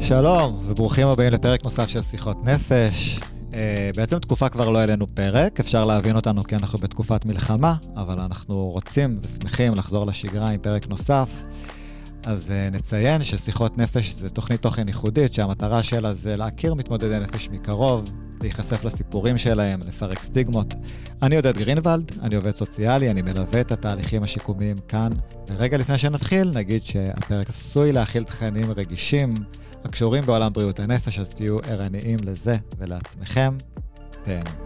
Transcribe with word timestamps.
שלום, 0.00 0.58
וברוכים 0.66 1.08
הבאים 1.08 1.32
לפרק 1.32 1.64
נוסף 1.64 1.88
של 1.88 2.02
שיחות 2.02 2.44
נפש. 2.44 3.20
Uh, 3.50 3.54
בעצם 3.96 4.18
תקופה 4.18 4.48
כבר 4.48 4.70
לא 4.70 4.78
העלינו 4.78 5.06
פרק, 5.14 5.60
אפשר 5.60 5.84
להבין 5.84 6.16
אותנו 6.16 6.44
כי 6.44 6.56
אנחנו 6.56 6.78
בתקופת 6.78 7.24
מלחמה, 7.24 7.74
אבל 7.96 8.20
אנחנו 8.20 8.70
רוצים 8.70 9.18
ושמחים 9.22 9.74
לחזור 9.74 10.06
לשגרה 10.06 10.48
עם 10.48 10.60
פרק 10.60 10.88
נוסף. 10.88 11.30
אז 12.24 12.48
uh, 12.50 12.74
נציין 12.74 13.22
ששיחות 13.22 13.78
נפש 13.78 14.14
זה 14.18 14.30
תוכנית 14.30 14.62
תוכן 14.62 14.88
ייחודית, 14.88 15.34
שהמטרה 15.34 15.82
שלה 15.82 16.14
זה 16.14 16.36
להכיר 16.36 16.74
מתמודדי 16.74 17.18
נפש 17.20 17.48
מקרוב, 17.48 18.04
להיחשף 18.44 18.84
לסיפורים 18.84 19.38
שלהם, 19.38 19.80
לפרק 19.86 20.22
סטיגמות. 20.22 20.74
אני 21.22 21.36
עודד 21.36 21.56
גרינוולד, 21.56 22.12
אני 22.22 22.36
עובד 22.36 22.54
סוציאלי, 22.54 23.10
אני 23.10 23.22
מלווה 23.22 23.60
את 23.60 23.72
התהליכים 23.72 24.22
השיקומיים 24.22 24.76
כאן. 24.88 25.12
ורגע 25.48 25.76
לפני 25.76 25.98
שנתחיל, 25.98 26.50
נגיד 26.54 26.82
שהפרק 26.82 27.48
עשוי 27.48 27.92
להכיל 27.92 28.24
תכנים 28.24 28.72
רגישים. 28.72 29.34
הקשורים 29.84 30.26
בעולם 30.26 30.52
בריאות 30.52 30.80
הנפש, 30.80 31.18
אז 31.18 31.30
תהיו 31.30 31.58
ערניים 31.58 32.18
לזה 32.22 32.56
ולעצמכם. 32.78 33.56
תהנו. 34.24 34.63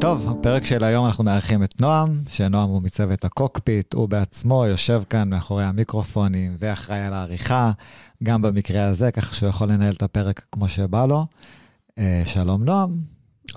טוב, 0.00 0.38
בפרק 0.38 0.64
של 0.64 0.84
היום 0.84 1.06
אנחנו 1.06 1.24
מארחים 1.24 1.64
את 1.64 1.80
נועם, 1.80 2.20
שנועם 2.30 2.68
הוא 2.68 2.82
מצוות 2.82 3.24
הקוקפיט, 3.24 3.94
הוא 3.94 4.08
בעצמו 4.08 4.66
יושב 4.66 5.02
כאן 5.10 5.30
מאחורי 5.30 5.64
המיקרופונים 5.64 6.56
ואחראי 6.58 6.98
על 6.98 7.12
העריכה, 7.12 7.72
גם 8.22 8.42
במקרה 8.42 8.84
הזה, 8.84 9.12
ככה 9.12 9.34
שהוא 9.34 9.48
יכול 9.48 9.68
לנהל 9.68 9.94
את 9.94 10.02
הפרק 10.02 10.46
כמו 10.52 10.68
שבא 10.68 11.06
לו. 11.06 11.26
אה, 11.98 12.22
שלום 12.26 12.64
נועם. 12.64 13.00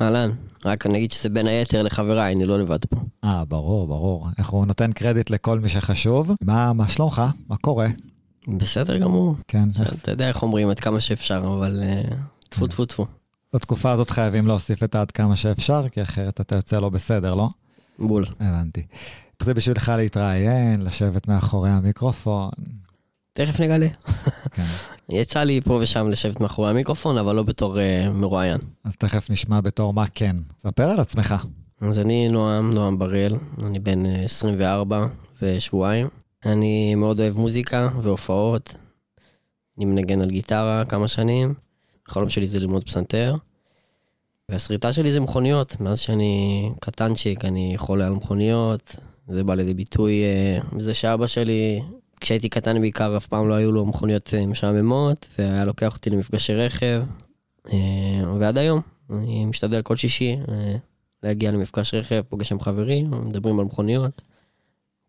אהלן, 0.02 0.32
רק 0.66 0.86
אני 0.86 0.98
אגיד 0.98 1.12
שזה 1.12 1.30
בין 1.30 1.48
היתר 1.48 1.84
לחבריי, 1.84 2.36
אני 2.36 2.46
לא 2.46 2.60
לבד 2.60 2.86
פה. 2.86 2.98
אה, 3.24 3.46
ברור, 3.46 3.88
ברור. 3.88 4.28
הוא 4.48 4.66
נותן 4.66 4.92
קרדיט 4.92 5.30
לכל 5.30 5.60
מי 5.60 5.70
שחשוב. 5.70 6.32
מה, 6.42 6.74
מה 6.74 6.90
שלומך? 6.90 7.22
מה 7.50 7.58
קורה? 7.58 7.88
בסדר 8.48 8.98
גמור. 8.98 9.36
כן. 9.48 9.70
אתה 10.02 10.12
יודע 10.12 10.28
איך 10.28 10.44
אומרים 10.44 10.70
עד 10.70 10.80
כמה 10.80 11.00
שאפשר, 11.00 11.44
אבל 11.58 11.80
אה, 11.84 12.02
טפו 12.50 12.68
טפו 12.68 12.86
טפו. 12.86 13.06
בתקופה 13.54 13.92
הזאת 13.92 14.10
חייבים 14.10 14.48
להוסיף 14.48 14.84
את 14.84 14.96
עד 14.96 15.12
כמה 15.12 15.36
שאפשר, 15.36 15.90
כי 15.90 16.02
אחרת 16.02 16.42
אתה 16.42 16.56
יוצא 16.56 16.80
לא 16.80 16.90
בסדר, 16.90 17.36
לא? 17.36 17.50
בול. 18.00 18.26
הבנתי. 18.40 18.82
איך 19.40 19.46
זה 19.46 19.54
בשבילך 19.54 19.92
להתראיין, 19.98 20.82
לשבת 20.82 21.28
מאחורי 21.28 21.70
המיקרופון? 21.70 22.50
תכף 23.34 23.60
נגלה. 23.60 23.88
כן. 24.52 24.64
יצא 25.10 25.44
לי 25.44 25.62
פה 25.62 25.80
ושם 25.82 26.10
לשבת 26.10 26.40
מאחורי 26.42 26.70
המיקרופון, 26.70 27.18
אבל 27.18 27.36
לא 27.36 27.44
בתור 27.44 27.78
uh, 27.78 28.10
מרואיין. 28.10 28.58
אז 28.84 28.96
תכף 28.96 29.30
נשמע 29.30 29.62
בתור 29.62 29.94
מה 29.94 30.06
כן. 30.14 30.36
ספר 30.62 30.84
על 30.90 31.00
עצמך. 31.00 31.36
אז 31.82 32.00
אני 32.00 32.30
נועם, 32.30 32.74
נועם 32.74 33.00
בראל, 33.00 33.36
אני 33.64 33.80
בן 33.80 34.06
24 34.06 35.08
ושבועיים. 35.42 36.08
אני 36.46 36.96
מאוד 36.96 37.20
אוהב 37.20 37.38
מוזיקה 37.38 37.90
והופעות. 38.04 38.76
אני 39.78 39.86
מנגן 39.86 40.22
על 40.22 40.30
גיטרה 40.30 40.84
כמה 40.86 41.08
שנים. 41.08 41.54
החלום 42.12 42.30
שלי 42.30 42.48
זה 42.48 42.60
ללמוד 42.60 42.84
פסנתר. 42.84 43.36
והשריטה 44.50 44.94
שלי 44.94 45.12
זה 45.12 45.20
מכוניות. 45.20 45.82
מאז 45.82 46.00
שאני 46.00 46.70
קטנצ'יק, 46.80 47.46
אני 47.46 47.74
חולה 47.78 48.08
על 48.08 48.14
מכוניות. 48.14 48.96
זה 49.28 49.44
בא 49.44 49.56
לידי 49.56 49.74
ביטוי 49.74 50.14
בזה 50.74 50.94
שאבא 50.94 51.28
שלי, 51.28 51.82
כשהייתי 52.22 52.50
קטן 52.50 52.82
בעיקר, 52.82 53.18
אף 53.18 53.28
פעם 53.28 53.50
לא 53.50 53.54
היו 53.54 53.72
לו 53.72 53.86
מכוניות 53.86 54.34
אה, 54.34 54.46
משעממות, 54.46 55.28
והיה 55.40 55.66
לוקח 55.66 55.96
אותי 55.96 56.10
למפגשי 56.10 56.54
רכב. 56.54 57.04
אה, 57.74 57.78
ועד 58.40 58.58
היום, 58.58 58.82
אני 59.10 59.46
משתדל 59.46 59.82
כל 59.82 59.96
שישי 59.96 60.38
אה, 60.50 60.76
להגיע 61.24 61.52
למפגש 61.52 61.94
רכב, 61.94 62.22
פוגש 62.30 62.52
עם 62.52 62.60
חברים, 62.60 63.12
מדברים 63.12 63.60
על 63.60 63.66
מכוניות. 63.66 64.22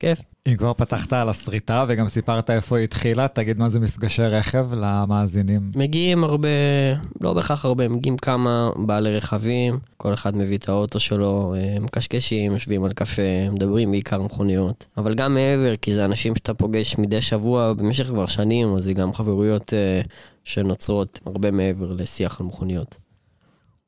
כיף. 0.02 0.22
אם 0.46 0.56
כבר 0.56 0.72
פתחת 0.72 1.12
על 1.12 1.28
הסריטה 1.28 1.84
וגם 1.88 2.08
סיפרת 2.08 2.50
איפה 2.50 2.76
היא 2.76 2.84
התחילה, 2.84 3.28
תגיד 3.28 3.58
מה 3.58 3.70
זה 3.70 3.80
מפגשי 3.80 4.22
רכב 4.22 4.68
למאזינים. 4.72 5.70
מגיעים 5.74 6.24
הרבה, 6.24 6.48
לא 7.20 7.32
בהכרח 7.32 7.64
הרבה, 7.64 7.88
מגיעים 7.88 8.16
כמה 8.16 8.70
בעלי 8.76 9.16
רכבים, 9.16 9.78
כל 9.96 10.14
אחד 10.14 10.36
מביא 10.36 10.58
את 10.58 10.68
האוטו 10.68 11.00
שלו, 11.00 11.54
אה, 11.56 11.80
מקשקשים, 11.80 12.52
יושבים 12.52 12.84
על 12.84 12.92
קפה, 12.92 13.50
מדברים 13.52 13.90
בעיקר 13.90 14.22
מכוניות. 14.22 14.86
אבל 14.96 15.14
גם 15.14 15.34
מעבר, 15.34 15.76
כי 15.76 15.94
זה 15.94 16.04
אנשים 16.04 16.36
שאתה 16.36 16.54
פוגש 16.54 16.98
מדי 16.98 17.20
שבוע 17.20 17.72
במשך 17.72 18.06
כבר 18.06 18.26
שנים, 18.26 18.74
אז 18.74 18.84
זה 18.84 18.92
גם 18.92 19.14
חברויות 19.14 19.72
אה, 19.74 20.00
שנוצרות 20.44 21.20
הרבה 21.26 21.50
מעבר 21.50 21.92
לשיח 21.92 22.40
על 22.40 22.46
מכוניות. 22.46 22.96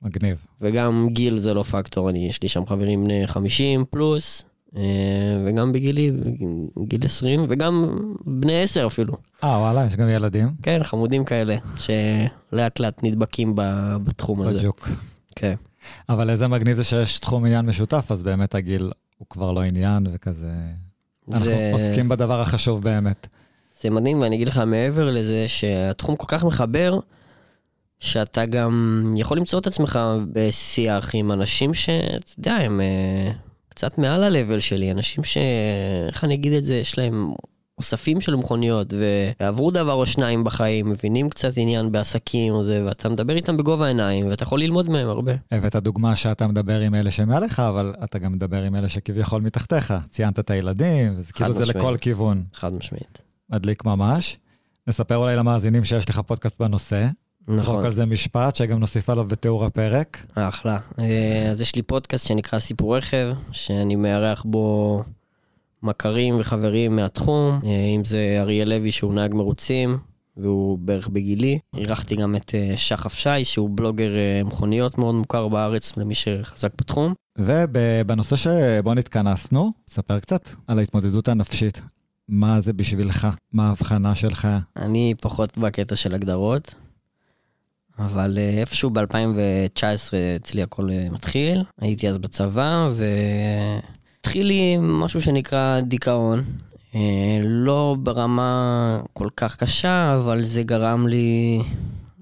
מגניב. 0.02 0.46
וגם 0.60 1.08
גיל 1.12 1.38
זה 1.38 1.54
לא 1.54 1.62
פקטור, 1.62 2.10
אני, 2.10 2.26
יש 2.26 2.42
לי 2.42 2.48
שם 2.48 2.66
חברים 2.66 3.04
בני 3.04 3.26
50 3.26 3.84
פלוס, 3.90 4.44
וגם 5.46 5.72
בגילי, 5.72 6.12
גיל 6.86 7.04
20, 7.04 7.44
וגם 7.48 7.98
בני 8.26 8.62
10 8.62 8.86
אפילו. 8.86 9.14
אה, 9.44 9.48
וואלה, 9.58 9.86
יש 9.86 9.96
גם 9.96 10.08
ילדים? 10.08 10.48
כן, 10.62 10.80
חמודים 10.84 11.24
כאלה, 11.24 11.56
שלאט 11.78 12.80
לאט 12.80 13.00
נדבקים 13.02 13.52
בתחום 14.04 14.42
הזה. 14.42 14.58
בג'וק. 14.58 14.88
כן. 15.36 15.54
אבל 16.08 16.30
איזה 16.30 16.48
מגניב 16.48 16.76
זה 16.76 16.84
שיש 16.84 17.18
תחום 17.18 17.44
עניין 17.44 17.66
משותף, 17.66 18.06
אז 18.10 18.22
באמת 18.22 18.54
הגיל 18.54 18.90
הוא 19.18 19.26
כבר 19.30 19.52
לא 19.52 19.62
עניין 19.62 20.06
וכזה... 20.12 20.52
אנחנו 21.32 21.46
זה- 21.46 21.70
עוסקים 21.72 22.08
בדבר 22.08 22.40
החשוב 22.40 22.82
באמת. 22.82 23.26
זה 23.80 23.90
מדהים, 23.90 24.20
ואני 24.20 24.36
אגיד 24.36 24.48
לך 24.48 24.58
מעבר 24.66 25.10
לזה 25.10 25.44
שהתחום 25.48 26.16
כל 26.16 26.26
כך 26.28 26.44
מחבר, 26.44 26.98
שאתה 28.00 28.46
גם 28.46 29.14
יכול 29.18 29.36
למצוא 29.38 29.58
את 29.58 29.66
עצמך 29.66 29.98
בשיח 30.32 31.10
עם 31.14 31.32
אנשים 31.32 31.74
שאתה 31.74 32.06
יודע, 32.38 32.54
הם 32.54 32.80
אה, 32.80 33.30
קצת 33.74 33.98
מעל 33.98 34.24
ה-level 34.24 34.60
שלי, 34.60 34.90
אנשים 34.90 35.24
ש... 35.24 35.38
איך 36.08 36.24
אני 36.24 36.34
אגיד 36.34 36.52
את 36.52 36.64
זה? 36.64 36.74
יש 36.74 36.98
להם 36.98 37.32
אוספים 37.78 38.20
של 38.20 38.36
מכוניות, 38.36 38.92
ועברו 39.40 39.70
דבר 39.70 39.92
או 39.92 40.06
שניים 40.06 40.44
בחיים, 40.44 40.90
מבינים 40.90 41.30
קצת 41.30 41.52
עניין 41.56 41.92
בעסקים 41.92 42.54
וזה, 42.54 42.82
ואתה 42.86 43.08
מדבר 43.08 43.36
איתם 43.36 43.56
בגובה 43.56 43.84
העיניים, 43.84 44.28
ואתה 44.28 44.42
יכול 44.42 44.60
ללמוד 44.60 44.88
מהם 44.90 45.08
הרבה. 45.08 45.32
הבאת 45.50 45.76
דוגמה 45.76 46.16
שאתה 46.16 46.46
מדבר 46.46 46.80
עם 46.80 46.94
אלה 46.94 47.10
שמעליך, 47.10 47.60
אבל 47.60 47.94
אתה 48.04 48.18
גם 48.18 48.32
מדבר 48.32 48.62
עם 48.62 48.76
אלה 48.76 48.88
שכביכול 48.88 49.42
מתחתיך. 49.42 49.94
ציינת 50.10 50.38
את 50.38 50.50
הילדים, 50.50 51.14
וזה 51.16 51.32
כאילו 51.32 51.52
זה 51.52 51.60
משמעית. 51.60 51.76
לכל 51.76 51.96
כיוון. 52.00 52.44
חד 52.54 52.72
משמעית. 52.72 53.18
מדליק 53.50 53.84
ממש. 53.84 54.38
נספר 54.86 55.16
אולי 55.16 55.36
למאזינים 55.36 55.84
שיש 55.84 56.08
לך 56.08 56.18
פודקאסט 56.18 56.60
בנושא. 56.60 57.06
נכון. 57.48 57.64
זרוק 57.64 57.84
על 57.84 57.92
זה 57.92 58.06
משפט 58.06 58.56
שגם 58.56 58.78
נוסיף 58.78 59.10
עליו 59.10 59.24
בתיאור 59.24 59.64
הפרק. 59.64 60.26
אחלה. 60.34 60.78
אה, 60.98 61.48
אז 61.50 61.60
יש 61.60 61.74
לי 61.76 61.82
פודקאסט 61.82 62.26
שנקרא 62.26 62.58
סיפור 62.58 62.96
רכב, 62.96 63.32
שאני 63.52 63.96
מארח 63.96 64.42
בו 64.42 65.02
מכרים 65.82 66.40
וחברים 66.40 66.96
מהתחום, 66.96 67.60
אה, 67.64 67.70
אם 67.96 68.04
זה 68.04 68.36
אריה 68.40 68.64
לוי 68.64 68.92
שהוא 68.92 69.14
נהג 69.14 69.34
מרוצים, 69.34 69.98
והוא 70.36 70.78
בערך 70.78 71.08
בגילי. 71.08 71.58
אירחתי 71.76 72.16
גם 72.16 72.36
את 72.36 72.54
אה, 72.54 72.76
שחף 72.76 73.14
שי, 73.14 73.44
שהוא 73.44 73.70
בלוגר 73.72 74.16
אה, 74.16 74.42
מכוניות 74.44 74.98
מאוד 74.98 75.14
מוכר 75.14 75.48
בארץ 75.48 75.96
למי 75.96 76.14
שחזק 76.14 76.70
בתחום. 76.78 77.14
ובנושא 77.38 78.36
שבו 78.36 78.94
נתכנסנו, 78.94 79.70
ספר 79.90 80.20
קצת 80.20 80.48
על 80.66 80.78
ההתמודדות 80.78 81.28
הנפשית. 81.28 81.80
מה 82.28 82.60
זה 82.60 82.72
בשבילך? 82.72 83.28
מה 83.52 83.68
ההבחנה 83.68 84.14
שלך? 84.14 84.48
אני 84.76 85.14
פחות 85.20 85.58
בקטע 85.58 85.96
של 85.96 86.14
הגדרות, 86.14 86.74
אבל 87.98 88.38
אה, 88.38 88.60
איפשהו 88.60 88.90
ב-2019 88.90 89.82
אצלי 90.36 90.62
הכל 90.62 90.90
אה, 90.90 91.06
מתחיל. 91.10 91.64
הייתי 91.80 92.08
אז 92.08 92.18
בצבא, 92.18 92.90
והתחיל 92.94 94.46
לי 94.46 94.76
משהו 94.80 95.20
שנקרא 95.22 95.80
דיכאון. 95.80 96.44
אה, 96.94 97.40
לא 97.42 97.96
ברמה 97.98 99.00
כל 99.12 99.28
כך 99.36 99.56
קשה, 99.56 100.14
אבל 100.14 100.42
זה 100.42 100.62
גרם 100.62 101.06
לי 101.06 101.62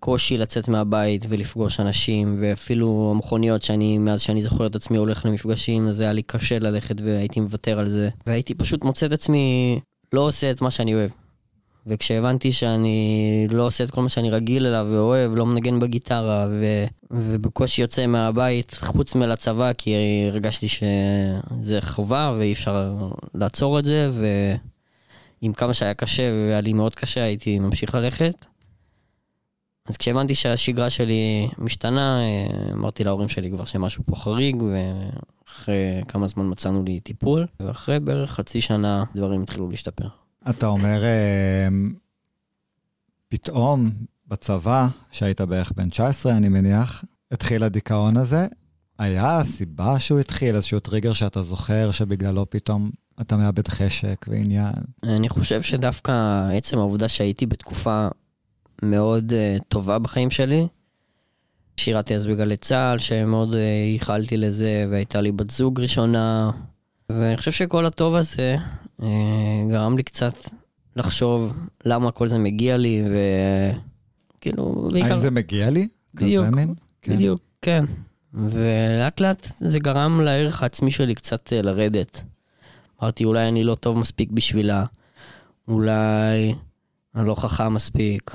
קושי 0.01 0.39
לצאת 0.39 0.69
מהבית 0.69 1.27
ולפגוש 1.29 1.81
אנשים, 1.81 2.39
ואפילו 2.41 3.13
המכוניות 3.15 3.63
שאני, 3.63 3.99
מאז 3.99 4.21
שאני 4.21 4.43
זוכר 4.43 4.67
את 4.67 4.77
עצמי 4.77 4.97
הולך 4.97 5.27
למפגשים, 5.27 5.89
אז 5.89 6.01
היה 6.01 6.13
לי 6.13 6.23
קשה 6.23 6.59
ללכת 6.59 7.01
והייתי 7.01 7.41
מוותר 7.41 7.79
על 7.79 7.89
זה. 7.89 8.09
והייתי 8.27 8.55
פשוט 8.55 8.85
מוצא 8.85 9.07
את 9.07 9.13
עצמי 9.13 9.79
לא 10.13 10.21
עושה 10.21 10.51
את 10.51 10.63
מה 10.63 10.71
שאני 10.71 10.95
אוהב. 10.95 11.11
וכשהבנתי 11.87 12.53
שאני 12.53 13.47
לא 13.51 13.67
עושה 13.67 13.85
את 13.85 13.91
כל 13.91 14.03
מה 14.03 14.09
שאני 14.09 14.31
רגיל 14.31 14.67
אליו 14.67 14.87
ואוהב, 14.91 15.35
לא 15.35 15.47
מנגן 15.47 15.81
בגיטרה 15.81 16.47
ו... 16.51 16.85
ובקושי 17.11 17.83
יוצא 17.83 18.07
מהבית 18.07 18.75
חוץ 18.81 19.15
מלצבא, 19.15 19.73
כי 19.73 19.95
הרגשתי 20.29 20.69
שזה 20.69 21.83
חובה 21.83 22.35
ואי 22.39 22.53
אפשר 22.53 22.95
לעצור 23.35 23.79
את 23.79 23.85
זה, 23.85 24.11
ועם 25.43 25.53
כמה 25.53 25.75
שהיה 25.75 25.95
קשה 25.95 26.23
והיה 26.23 26.61
לי 26.61 26.73
מאוד 26.73 26.95
קשה 26.95 27.23
הייתי 27.23 27.59
ממשיך 27.59 27.95
ללכת. 27.95 28.47
אז 29.87 29.97
כשהבנתי 29.97 30.35
שהשגרה 30.35 30.91
שלי 30.91 31.49
משתנה, 31.59 32.19
אמרתי 32.73 33.05
להורים 33.05 33.29
שלי 33.29 33.51
כבר 33.51 33.65
שמשהו 33.65 34.05
פה 34.07 34.17
חריג, 34.17 34.63
ואחרי 34.63 36.03
כמה 36.09 36.27
זמן 36.27 36.51
מצאנו 36.51 36.83
לי 36.83 37.01
טיפול, 37.01 37.47
ואחרי 37.61 38.01
בערך 38.01 38.31
חצי 38.31 38.61
שנה 38.61 39.05
דברים 39.15 39.43
התחילו 39.43 39.71
להשתפר. 39.71 40.22
אתה 40.51 40.67
אומר, 40.67 41.05
אה, 41.05 41.69
פתאום 43.29 43.91
בצבא, 44.29 44.89
שהיית 45.11 45.41
בערך 45.41 45.73
בן 45.77 45.89
19, 45.89 46.37
אני 46.37 46.49
מניח, 46.49 47.05
התחיל 47.31 47.65
הדיכאון 47.65 48.17
הזה, 48.17 48.47
היה 48.99 49.45
סיבה 49.45 49.99
שהוא 49.99 50.21
התחיל, 50.21 50.55
איזשהו 50.57 50.81
טריגר 50.81 51.13
שאתה 51.13 51.43
זוכר 51.43 51.91
שבגללו 51.91 52.51
פתאום 52.51 52.91
אתה 53.21 53.37
מאבד 53.37 53.69
חשק 53.69 54.27
ועניין? 54.29 54.73
אני 55.03 55.29
חושב 55.29 55.63
שדווקא 55.63 56.13
עצם 56.55 56.79
העובדה 56.79 57.09
שהייתי 57.09 57.47
בתקופה 57.47 58.09
מאוד 58.83 59.33
uh, 59.33 59.63
טובה 59.69 59.99
בחיים 59.99 60.31
שלי, 60.31 60.67
שירתי 61.77 62.15
אז 62.15 62.27
בגלי 62.27 62.57
צה"ל, 62.57 62.99
שמאוד 62.99 63.55
uh, 63.55 63.57
ייחלתי 63.93 64.37
לזה, 64.37 64.87
והייתה 64.91 65.21
לי 65.21 65.33
בת 65.33 65.51
זוג 65.51 65.81
ראשונה, 65.81 66.51
ואני 67.21 67.37
חושב 67.37 67.53
שכל 67.53 67.87
הטוב 67.87 68.15
הזה 68.15 68.57
uh, 69.01 69.05
גרם 69.71 69.97
לי 69.97 70.03
קצת 70.03 70.35
לחשוב 70.97 71.53
למה 71.85 72.11
כל 72.11 72.29
זה 72.29 72.39
מגיע 72.39 72.77
לי, 72.77 73.03
וכאילו, 74.39 74.89
בעיקר... 74.93 75.09
האם 75.09 75.19
זה 75.19 75.31
מגיע 75.31 75.71
לי? 75.71 75.89
בדיוק, 76.15 76.47
כן. 77.03 77.13
בדיוק, 77.15 77.41
כן. 77.63 77.85
ולאט 78.35 79.21
לאט 79.21 79.53
זה 79.57 79.79
גרם 79.79 80.21
לערך 80.21 80.63
העצמי 80.63 80.91
שלי 80.91 81.15
קצת 81.15 81.53
לרדת. 81.53 82.25
אמרתי, 83.03 83.25
אולי 83.25 83.49
אני 83.49 83.65
לא 83.65 83.75
טוב 83.75 83.99
מספיק 83.99 84.31
בשבילה, 84.31 84.85
אולי 85.69 86.55
אני 87.15 87.27
לא 87.27 87.35
חכם 87.35 87.75
מספיק. 87.75 88.31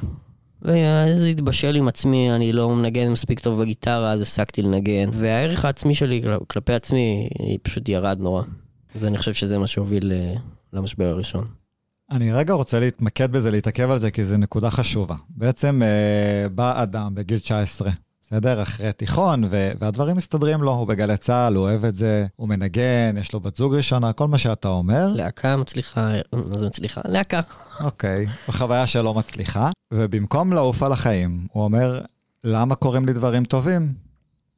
וזה 0.61 1.27
התבשל 1.27 1.75
עם 1.75 1.87
עצמי, 1.87 2.31
אני 2.31 2.53
לא 2.53 2.75
מנגן 2.75 3.09
מספיק 3.11 3.39
טוב 3.39 3.61
בגיטרה, 3.61 4.11
אז 4.11 4.21
הפסקתי 4.21 4.61
לנגן. 4.61 5.09
והערך 5.13 5.65
העצמי 5.65 5.95
שלי 5.95 6.23
כלפי 6.47 6.73
עצמי 6.73 7.29
פשוט 7.63 7.89
ירד 7.89 8.17
נורא. 8.19 8.43
אז 8.97 9.05
אני 9.05 9.17
חושב 9.17 9.33
שזה 9.33 9.57
מה 9.57 9.67
שהוביל 9.67 10.11
אה, 10.11 10.33
למשבר 10.73 11.05
הראשון. 11.05 11.47
אני 12.11 12.33
רגע 12.33 12.53
רוצה 12.53 12.79
להתמקד 12.79 13.31
בזה, 13.31 13.51
להתעכב 13.51 13.91
על 13.91 13.99
זה, 13.99 14.11
כי 14.11 14.25
זו 14.25 14.37
נקודה 14.37 14.69
חשובה. 14.69 15.15
בעצם 15.29 15.81
אה, 15.83 16.49
בא 16.49 16.83
אדם 16.83 17.15
בגיל 17.15 17.39
19, 17.39 17.91
בסדר? 18.21 18.61
אחרי 18.61 18.93
תיכון, 18.93 19.43
ו- 19.43 19.71
והדברים 19.79 20.17
מסתדרים 20.17 20.61
לו, 20.61 20.71
הוא 20.71 20.87
בגלי 20.87 21.17
צה"ל, 21.17 21.55
הוא 21.55 21.63
אוהב 21.63 21.85
את 21.85 21.95
זה, 21.95 22.25
הוא 22.35 22.49
מנגן, 22.49 23.15
יש 23.19 23.33
לו 23.33 23.39
בת 23.39 23.57
זוג 23.57 23.75
ראשונה, 23.75 24.13
כל 24.13 24.27
מה 24.27 24.37
שאתה 24.37 24.67
אומר. 24.67 25.07
להקה 25.07 25.57
מצליחה, 25.57 26.11
מה 26.33 26.57
זה 26.57 26.65
מצליחה? 26.65 27.01
להקה. 27.05 27.41
אוקיי, 27.79 28.25
בחוויה 28.47 28.87
שלא 28.87 29.13
מצליחה, 29.13 29.69
ובמקום 29.93 30.53
לעוף 30.53 30.83
על 30.83 30.91
החיים, 30.91 31.47
הוא 31.51 31.63
אומר, 31.63 32.01
למה 32.43 32.75
קורים 32.75 33.05
לי 33.05 33.13
דברים 33.13 33.45
טובים? 33.45 34.06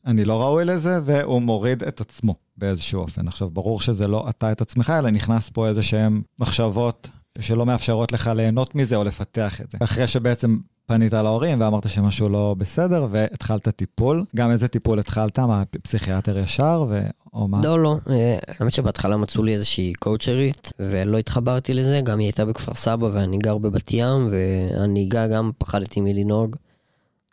אני 0.09 0.25
לא 0.25 0.41
ראוי 0.41 0.65
לזה, 0.65 0.99
והוא 1.05 1.41
מוריד 1.41 1.83
את 1.83 2.01
עצמו 2.01 2.35
באיזשהו 2.57 3.01
אופן. 3.01 3.27
עכשיו, 3.27 3.49
ברור 3.49 3.79
שזה 3.79 4.07
לא 4.07 4.25
אתה 4.29 4.51
את 4.51 4.61
עצמך, 4.61 4.93
אלא 4.99 5.09
נכנס 5.09 5.49
פה 5.49 5.67
איזה 5.67 5.83
שהן 5.83 6.21
מחשבות 6.39 7.07
שלא 7.39 7.65
מאפשרות 7.65 8.11
לך 8.11 8.31
ליהנות 8.35 8.75
מזה 8.75 8.95
או 8.95 9.03
לפתח 9.03 9.61
את 9.61 9.71
זה. 9.71 9.77
אחרי 9.81 10.07
שבעצם 10.07 10.57
פנית 10.85 11.13
להורים 11.13 11.61
ואמרת 11.61 11.89
שמשהו 11.89 12.29
לא 12.29 12.55
בסדר, 12.57 13.07
והתחלת 13.11 13.67
טיפול. 13.67 14.25
גם 14.35 14.51
איזה 14.51 14.67
טיפול 14.67 14.99
התחלת? 14.99 15.39
מה, 15.39 15.63
פסיכיאטר 15.83 16.37
ישר 16.37 16.85
ו... 16.89 17.01
או 17.33 17.47
מה? 17.47 17.61
לא, 17.63 17.79
לא. 17.79 17.97
אה, 18.09 18.37
האמת 18.59 18.73
שבהתחלה 18.73 19.17
מצאו 19.17 19.43
לי 19.43 19.53
איזושהי 19.53 19.93
קואוצ'רית, 19.93 20.73
ולא 20.79 21.17
התחברתי 21.17 21.73
לזה. 21.73 22.01
גם 22.01 22.19
היא 22.19 22.25
הייתה 22.25 22.45
בכפר 22.45 22.73
סבא 22.73 23.05
ואני 23.13 23.37
גר 23.37 23.57
בבת 23.57 23.93
ים, 23.93 24.31
והנהיגה 24.31 25.27
גם 25.27 25.51
פחדתי 25.57 26.01
מלנהוג. 26.01 26.55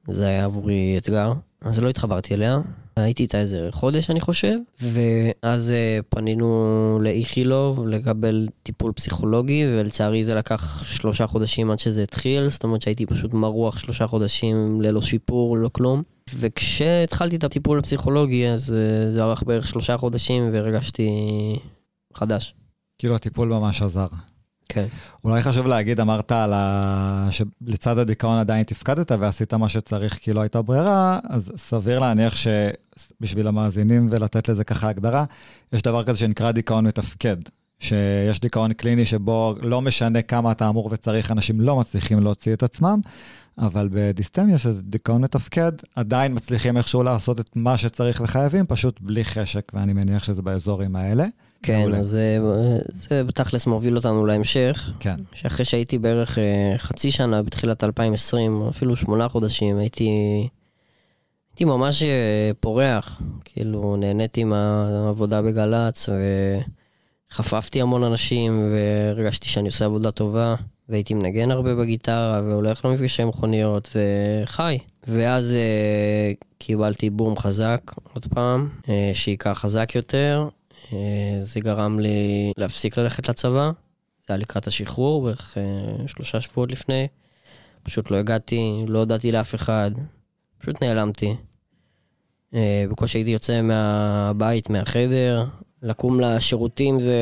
זה 0.08 0.26
היה 0.26 0.44
עבורי 0.44 0.94
אתגר. 0.98 1.32
אז 1.66 1.78
לא 1.78 1.88
התחברתי 1.88 2.34
אליה. 2.34 2.58
הייתי 2.96 3.22
איתה 3.22 3.40
איזה 3.40 3.68
חודש 3.72 4.10
אני 4.10 4.20
חושב, 4.20 4.56
ואז 4.80 5.72
uh, 5.72 6.02
פנינו 6.08 6.98
לאיכילוב 7.02 7.86
לקבל 7.86 8.48
טיפול 8.62 8.92
פסיכולוגי, 8.92 9.64
ולצערי 9.66 10.24
זה 10.24 10.34
לקח 10.34 10.84
שלושה 10.84 11.26
חודשים 11.26 11.70
עד 11.70 11.78
שזה 11.78 12.02
התחיל, 12.02 12.48
זאת 12.48 12.64
אומרת 12.64 12.82
שהייתי 12.82 13.06
פשוט 13.06 13.34
מרוח 13.34 13.78
שלושה 13.78 14.06
חודשים 14.06 14.80
ללא 14.80 15.02
שיפור, 15.02 15.56
לא 15.56 15.68
כלום. 15.68 16.02
וכשהתחלתי 16.34 17.36
את 17.36 17.44
הטיפול 17.44 17.78
הפסיכולוגי 17.78 18.48
אז 18.48 18.70
uh, 18.70 19.12
זה 19.12 19.22
ארך 19.22 19.42
בערך 19.42 19.66
שלושה 19.66 19.96
חודשים 19.96 20.48
והרגשתי 20.52 21.10
חדש. 22.14 22.54
כאילו 22.98 23.16
הטיפול 23.16 23.48
ממש 23.48 23.82
עזר. 23.82 24.06
כן. 24.68 24.86
אולי 25.24 25.42
חשוב 25.42 25.66
להגיד, 25.66 26.00
אמרת 26.00 26.32
על 26.32 26.52
ה... 26.54 27.28
שלצד 27.30 27.98
הדיכאון 27.98 28.38
עדיין 28.38 28.62
תפקדת 28.62 29.12
ועשית 29.12 29.54
מה 29.54 29.68
שצריך 29.68 30.18
כי 30.18 30.32
לא 30.32 30.40
הייתה 30.40 30.62
ברירה, 30.62 31.18
אז 31.28 31.52
סביר 31.56 31.98
להניח 31.98 32.34
שבשביל 32.36 33.46
המאזינים 33.46 34.08
ולתת 34.10 34.48
לזה 34.48 34.64
ככה 34.64 34.88
הגדרה, 34.88 35.24
יש 35.72 35.82
דבר 35.82 36.04
כזה 36.04 36.18
שנקרא 36.18 36.50
דיכאון 36.50 36.86
מתפקד. 36.86 37.36
שיש 37.80 38.40
דיכאון 38.40 38.72
קליני 38.72 39.04
שבו 39.04 39.54
לא 39.62 39.82
משנה 39.82 40.22
כמה 40.22 40.52
אתה 40.52 40.68
אמור 40.68 40.88
וצריך, 40.92 41.30
אנשים 41.30 41.60
לא 41.60 41.76
מצליחים 41.76 42.20
להוציא 42.20 42.54
את 42.54 42.62
עצמם, 42.62 43.00
אבל 43.58 43.88
בדיסטמיה, 43.92 44.58
שזה 44.58 44.82
דיכאון 44.82 45.22
מתפקד, 45.22 45.72
עדיין 45.96 46.34
מצליחים 46.34 46.76
איכשהו 46.76 47.02
לעשות 47.02 47.40
את 47.40 47.50
מה 47.56 47.76
שצריך 47.76 48.20
וחייבים, 48.24 48.66
פשוט 48.66 49.00
בלי 49.00 49.24
חשק, 49.24 49.72
ואני 49.74 49.92
מניח 49.92 50.24
שזה 50.24 50.42
באזורים 50.42 50.96
האלה. 50.96 51.26
כן. 51.62 51.94
אז 51.94 52.06
זה, 52.08 52.38
זה 52.92 53.24
בתכלס 53.24 53.66
מוביל 53.66 53.96
אותנו 53.96 54.26
להמשך. 54.26 54.90
כן. 55.00 55.16
שאחרי 55.34 55.64
שהייתי 55.64 55.98
בערך 55.98 56.38
אה, 56.38 56.74
חצי 56.78 57.10
שנה 57.10 57.42
בתחילת 57.42 57.84
2020, 57.84 58.62
אפילו 58.68 58.96
שמונה 58.96 59.28
חודשים, 59.28 59.78
הייתי, 59.78 60.10
הייתי 61.52 61.64
ממש 61.64 62.02
אה, 62.02 62.50
פורח. 62.60 63.22
כאילו, 63.44 63.96
נהניתי 63.96 64.44
מהעבודה 64.44 65.42
בגל"צ, 65.42 66.08
וחפפתי 67.32 67.80
המון 67.80 68.02
אנשים, 68.02 68.72
והרגשתי 68.72 69.48
שאני 69.48 69.68
עושה 69.68 69.84
עבודה 69.84 70.10
טובה. 70.10 70.54
והייתי 70.88 71.14
מנגן 71.14 71.50
הרבה 71.50 71.74
בגיטרה, 71.74 72.42
והולך 72.44 72.84
למפגשי 72.84 73.24
מכוניות, 73.24 73.96
וחי. 73.96 74.78
ואז 75.08 75.56
קיבלתי 76.58 77.10
בום 77.10 77.36
חזק, 77.36 77.80
עוד 78.12 78.26
פעם, 78.26 78.68
שהיכה 79.14 79.54
חזק 79.54 79.94
יותר, 79.94 80.48
אה, 80.48 80.56
זה 81.40 81.60
גרם 81.60 82.00
לי 82.00 82.52
להפסיק 82.56 82.98
ללכת 82.98 83.28
לצבא. 83.28 83.70
זה 84.26 84.34
היה 84.34 84.36
לקראת 84.36 84.66
השחרור, 84.66 85.24
בערך 85.24 85.58
אה, 85.58 86.08
שלושה 86.08 86.40
שבועות 86.40 86.72
לפני. 86.72 87.08
פשוט 87.82 88.10
לא 88.10 88.16
הגעתי, 88.16 88.84
לא 88.88 88.98
הודעתי 88.98 89.32
לאף 89.32 89.54
אחד, 89.54 89.90
פשוט 90.58 90.82
נעלמתי. 90.82 91.34
אה, 92.54 92.84
בקושי 92.90 93.18
הייתי 93.18 93.30
יוצא 93.30 93.62
מהבית, 93.62 94.70
מהחדר, 94.70 95.44
לקום 95.82 96.20
לשירותים 96.20 97.00
זה, 97.00 97.16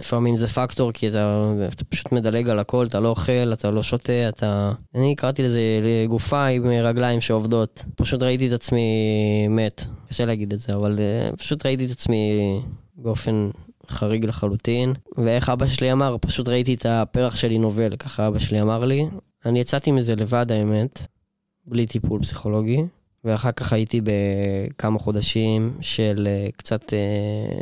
לפעמים 0.00 0.36
זה 0.36 0.48
פקטור, 0.48 0.92
כי 0.92 1.08
אתה, 1.08 1.52
אתה 1.72 1.84
פשוט 1.84 2.12
מדלג 2.12 2.48
על 2.48 2.58
הכל, 2.58 2.86
אתה 2.86 3.00
לא 3.00 3.08
אוכל, 3.08 3.52
אתה 3.52 3.70
לא 3.70 3.82
שותה, 3.82 4.28
אתה... 4.28 4.72
אני 4.94 5.14
קראתי 5.14 5.42
לזה 5.42 5.60
גופה 6.08 6.46
עם 6.46 6.66
רגליים 6.66 7.20
שעובדות. 7.20 7.84
פשוט 7.96 8.22
ראיתי 8.22 8.48
את 8.48 8.52
עצמי 8.52 8.88
מת, 9.50 9.84
קשה 10.08 10.24
להגיד 10.24 10.52
את 10.52 10.60
זה, 10.60 10.74
אבל 10.74 10.98
פשוט 11.38 11.66
ראיתי 11.66 11.86
את 11.86 11.90
עצמי 11.90 12.60
באופן 12.96 13.50
חריג 13.88 14.26
לחלוטין. 14.26 14.92
ואיך 15.16 15.48
אבא 15.48 15.66
שלי 15.66 15.92
אמר, 15.92 16.16
פשוט 16.20 16.48
ראיתי 16.48 16.74
את 16.74 16.86
הפרח 16.88 17.36
שלי 17.36 17.58
נובל, 17.58 17.96
ככה 17.96 18.28
אבא 18.28 18.38
שלי 18.38 18.60
אמר 18.62 18.84
לי. 18.84 19.06
אני 19.46 19.60
יצאתי 19.60 19.90
מזה 19.90 20.16
לבד 20.16 20.52
האמת, 20.52 21.02
בלי 21.66 21.86
טיפול 21.86 22.20
פסיכולוגי, 22.22 22.82
ואחר 23.24 23.52
כך 23.52 23.72
הייתי 23.72 24.00
בכמה 24.04 24.98
חודשים 24.98 25.76
של 25.80 26.28
אה, 26.30 26.48
קצת, 26.56 26.92
אה, 26.92 27.60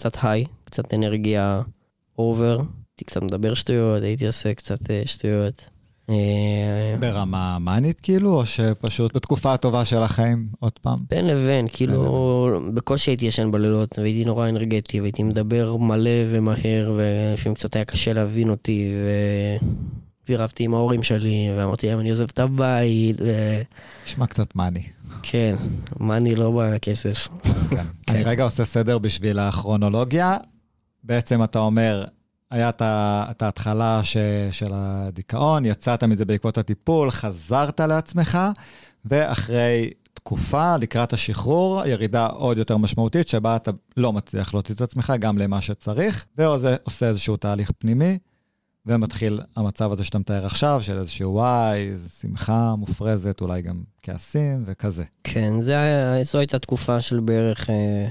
קצת 0.00 0.16
היי, 0.22 0.44
קצת 0.64 0.94
אנרגיה 0.94 1.62
אובר. 2.18 2.56
הייתי 2.56 3.04
קצת 3.04 3.22
מדבר 3.22 3.54
שטויות, 3.54 4.02
הייתי 4.02 4.26
עושה 4.26 4.54
קצת 4.54 4.90
אה, 4.90 5.02
שטויות. 5.06 5.64
אה, 6.10 6.94
ברמה 7.00 7.58
מאנית 7.58 8.00
כאילו, 8.00 8.34
או 8.34 8.46
שפשוט 8.46 9.16
בתקופה 9.16 9.54
הטובה 9.54 9.84
של 9.84 9.96
החיים, 9.96 10.48
עוד 10.60 10.72
פעם? 10.82 10.98
בין 11.10 11.26
לבין, 11.26 11.66
כאילו, 11.72 12.60
בקושי 12.74 13.10
הייתי 13.10 13.24
ישן 13.24 13.50
בלילות, 13.50 13.98
והייתי 13.98 14.24
נורא 14.24 14.48
אנרגטי, 14.48 15.00
והייתי 15.00 15.22
מדבר 15.22 15.76
מלא 15.76 16.10
ומהר, 16.30 16.92
ולפעמים 16.96 17.54
קצת 17.54 17.76
היה 17.76 17.84
קשה 17.84 18.12
להבין 18.12 18.50
אותי, 18.50 18.92
ורבתי 20.28 20.64
עם 20.64 20.74
ההורים 20.74 21.02
שלי, 21.02 21.50
ואמרתי 21.56 21.86
להם, 21.86 22.00
אני 22.00 22.10
עוזב 22.10 22.26
את 22.32 22.38
הבית, 22.38 23.16
ו... 23.20 23.60
נשמע 24.06 24.26
קצת 24.26 24.56
מאני. 24.56 24.82
כן, 25.22 25.56
מאני 26.00 26.34
לא 26.34 26.60
בכסף. 26.62 27.28
כן. 27.70 27.86
אני 28.08 28.22
רגע 28.22 28.44
עושה 28.44 28.64
סדר 28.64 28.98
בשביל 28.98 29.38
הכרונולוגיה. 29.38 30.36
בעצם 31.04 31.44
אתה 31.44 31.58
אומר, 31.58 32.04
היה 32.50 32.70
את 32.80 33.42
ההתחלה 33.42 34.00
ש, 34.02 34.16
של 34.52 34.70
הדיכאון, 34.74 35.64
יצאת 35.64 36.04
מזה 36.04 36.24
בעקבות 36.24 36.58
הטיפול, 36.58 37.10
חזרת 37.10 37.80
לעצמך, 37.80 38.38
ואחרי 39.04 39.90
תקופה, 40.14 40.76
לקראת 40.76 41.12
השחרור, 41.12 41.86
ירידה 41.86 42.26
עוד 42.26 42.58
יותר 42.58 42.76
משמעותית, 42.76 43.28
שבה 43.28 43.56
אתה 43.56 43.70
לא 43.96 44.12
מצליח 44.12 44.54
להוציא 44.54 44.74
את 44.74 44.80
עצמך 44.80 45.12
גם 45.20 45.38
למה 45.38 45.60
שצריך, 45.60 46.24
ועושה 46.38 47.08
איזשהו 47.08 47.36
תהליך 47.36 47.70
פנימי, 47.78 48.18
ומתחיל 48.86 49.40
המצב 49.56 49.92
הזה 49.92 50.04
שאתה 50.04 50.18
מתאר 50.18 50.46
עכשיו, 50.46 50.82
של 50.82 50.98
איזשהו 50.98 51.32
וואי, 51.32 51.90
שמחה 52.20 52.74
מופרזת, 52.76 53.40
אולי 53.40 53.62
גם 53.62 53.82
כעסים 54.02 54.62
וכזה. 54.66 55.04
כן, 55.24 55.60
זה, 55.60 55.76
זו 56.22 56.38
הייתה 56.38 56.58
תקופה 56.58 57.00
של 57.00 57.20
בערך... 57.20 57.70
אה... 57.70 58.08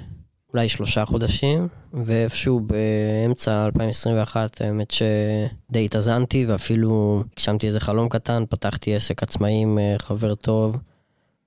אולי 0.53 0.69
שלושה 0.69 1.05
חודשים, 1.05 1.67
ואיפשהו 1.93 2.59
באמצע 2.59 3.65
2021, 3.65 4.61
האמת 4.61 4.91
שדי 4.91 5.85
התאזנתי, 5.85 6.45
ואפילו 6.45 7.23
הגשמתי 7.33 7.67
איזה 7.67 7.79
חלום 7.79 8.09
קטן, 8.09 8.43
פתחתי 8.49 8.95
עסק 8.95 9.23
עצמאי 9.23 9.61
עם 9.61 9.79
אה, 9.79 9.95
חבר 9.99 10.35
טוב, 10.35 10.77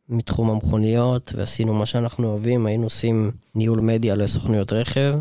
מתחום 0.09 0.51
המכוניות, 0.51 1.33
ועשינו 1.37 1.75
מה 1.75 1.87
שאנחנו 1.87 2.29
אוהבים, 2.29 2.67
היינו 2.67 2.85
עושים 2.85 3.31
ניהול 3.55 3.81
מדיה 3.81 4.15
לסוכנויות 4.15 4.73
רכב. 4.73 5.19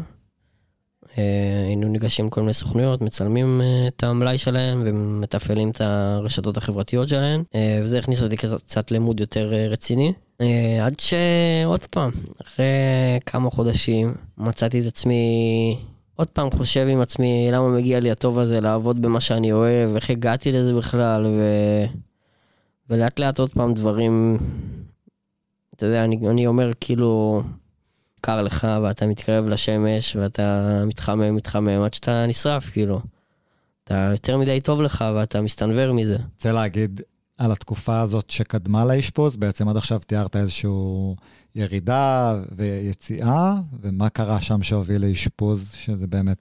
אה, 1.17 1.63
היינו 1.65 1.87
ניגשים 1.87 2.27
לכל 2.27 2.41
מיני 2.41 2.53
סוכנויות, 2.53 3.01
מצלמים 3.01 3.61
אה, 3.61 3.87
את 3.87 4.03
המלאי 4.03 4.37
שלהם 4.37 4.83
ומתפעלים 4.85 5.69
את 5.69 5.81
הרשתות 5.81 6.57
החברתיות 6.57 7.07
שלהם, 7.07 7.43
אה, 7.55 7.79
וזה 7.83 7.99
הכניס 7.99 8.23
אותי 8.23 8.37
קצת, 8.37 8.91
לימוד 8.91 9.19
יותר 9.19 9.53
רציני. 9.69 10.13
עד 10.81 10.99
שעוד 10.99 11.85
פעם, 11.89 12.11
אחרי 12.41 12.65
כמה 13.25 13.49
חודשים, 13.49 14.13
מצאתי 14.37 14.81
את 14.81 14.85
עצמי 14.85 15.77
עוד 16.15 16.27
פעם 16.27 16.51
חושב 16.51 16.87
עם 16.89 17.01
עצמי 17.01 17.49
למה 17.51 17.69
מגיע 17.69 17.99
לי 17.99 18.11
הטוב 18.11 18.39
הזה 18.39 18.61
לעבוד 18.61 19.01
במה 19.01 19.19
שאני 19.19 19.51
אוהב, 19.51 19.95
איך 19.95 20.09
הגעתי 20.09 20.51
לזה 20.51 20.73
בכלל, 20.73 21.25
ו... 21.25 21.41
ולאט 22.89 23.19
לאט 23.19 23.39
עוד 23.39 23.49
פעם 23.49 23.73
דברים, 23.73 24.37
אתה 25.75 25.85
יודע, 25.85 26.03
אני, 26.03 26.19
אני 26.29 26.47
אומר 26.47 26.71
כאילו, 26.79 27.41
קר 28.21 28.41
לך 28.41 28.67
ואתה 28.83 29.07
מתקרב 29.07 29.47
לשמש 29.47 30.15
ואתה 30.15 30.83
מתחמם, 30.85 31.35
מתחמם 31.35 31.81
עד 31.81 31.93
שאתה 31.93 32.25
נשרף, 32.27 32.69
כאילו. 32.69 33.01
אתה 33.83 34.09
יותר 34.11 34.37
מדי 34.37 34.61
טוב 34.61 34.81
לך 34.81 35.05
ואתה 35.15 35.41
מסתנוור 35.41 35.91
מזה. 35.91 36.17
רוצה 36.35 36.51
להגיד 36.51 37.01
על 37.37 37.51
התקופה 37.51 38.01
הזאת 38.01 38.29
שקדמה 38.29 38.85
לאשפוז, 38.85 39.35
בעצם 39.35 39.69
עד 39.69 39.77
עכשיו 39.77 39.99
תיארת 39.99 40.35
איזושהי 40.35 40.69
ירידה 41.55 42.35
ויציאה, 42.55 43.53
ומה 43.81 44.09
קרה 44.09 44.41
שם 44.41 44.63
שהוביל 44.63 45.05
לאשפוז, 45.05 45.71
שזה 45.73 46.07
באמת 46.07 46.37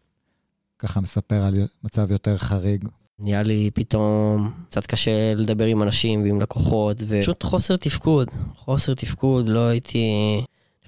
ככה 0.78 1.00
מספר 1.00 1.42
על 1.42 1.54
מצב 1.84 2.10
יותר 2.10 2.36
חריג. 2.36 2.84
נהיה 3.18 3.42
לי 3.42 3.70
פתאום 3.74 4.52
קצת 4.68 4.86
קשה 4.86 5.34
לדבר 5.34 5.64
עם 5.64 5.82
אנשים 5.82 6.22
ועם 6.22 6.40
לקוחות, 6.40 6.96
ופשוט 7.08 7.42
חוסר 7.42 7.76
תפקוד, 7.76 8.28
חוסר 8.56 8.94
תפקוד, 8.94 9.48
לא 9.48 9.68
הייתי... 9.68 10.06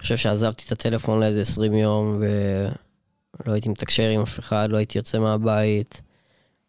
חושב 0.03 0.17
שעזבתי 0.17 0.63
את 0.67 0.71
הטלפון 0.71 1.19
לאיזה 1.19 1.41
20 1.41 1.73
יום, 1.73 2.17
ולא 2.19 3.53
הייתי 3.53 3.69
מתקשר 3.69 4.09
עם 4.09 4.21
אף 4.21 4.39
אחד, 4.39 4.67
לא 4.71 4.77
הייתי 4.77 4.97
יוצא 4.97 5.19
מהבית, 5.19 6.01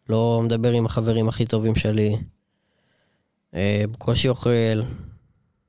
לא 0.09 0.41
מדבר 0.43 0.71
עם 0.71 0.85
החברים 0.85 1.29
הכי 1.29 1.45
טובים 1.45 1.75
שלי. 1.75 2.17
אה, 3.55 3.83
בקושי 3.91 4.29
אוכל, 4.29 4.81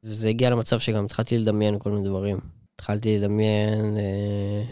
וזה 0.04 0.28
הגיע 0.28 0.50
למצב 0.50 0.78
שגם 0.78 1.04
התחלתי 1.04 1.38
לדמיין 1.38 1.78
כל 1.78 1.90
מיני 1.90 2.08
דברים. 2.08 2.38
התחלתי 2.74 3.18
לדמיין, 3.18 3.96
אה, 3.96 4.62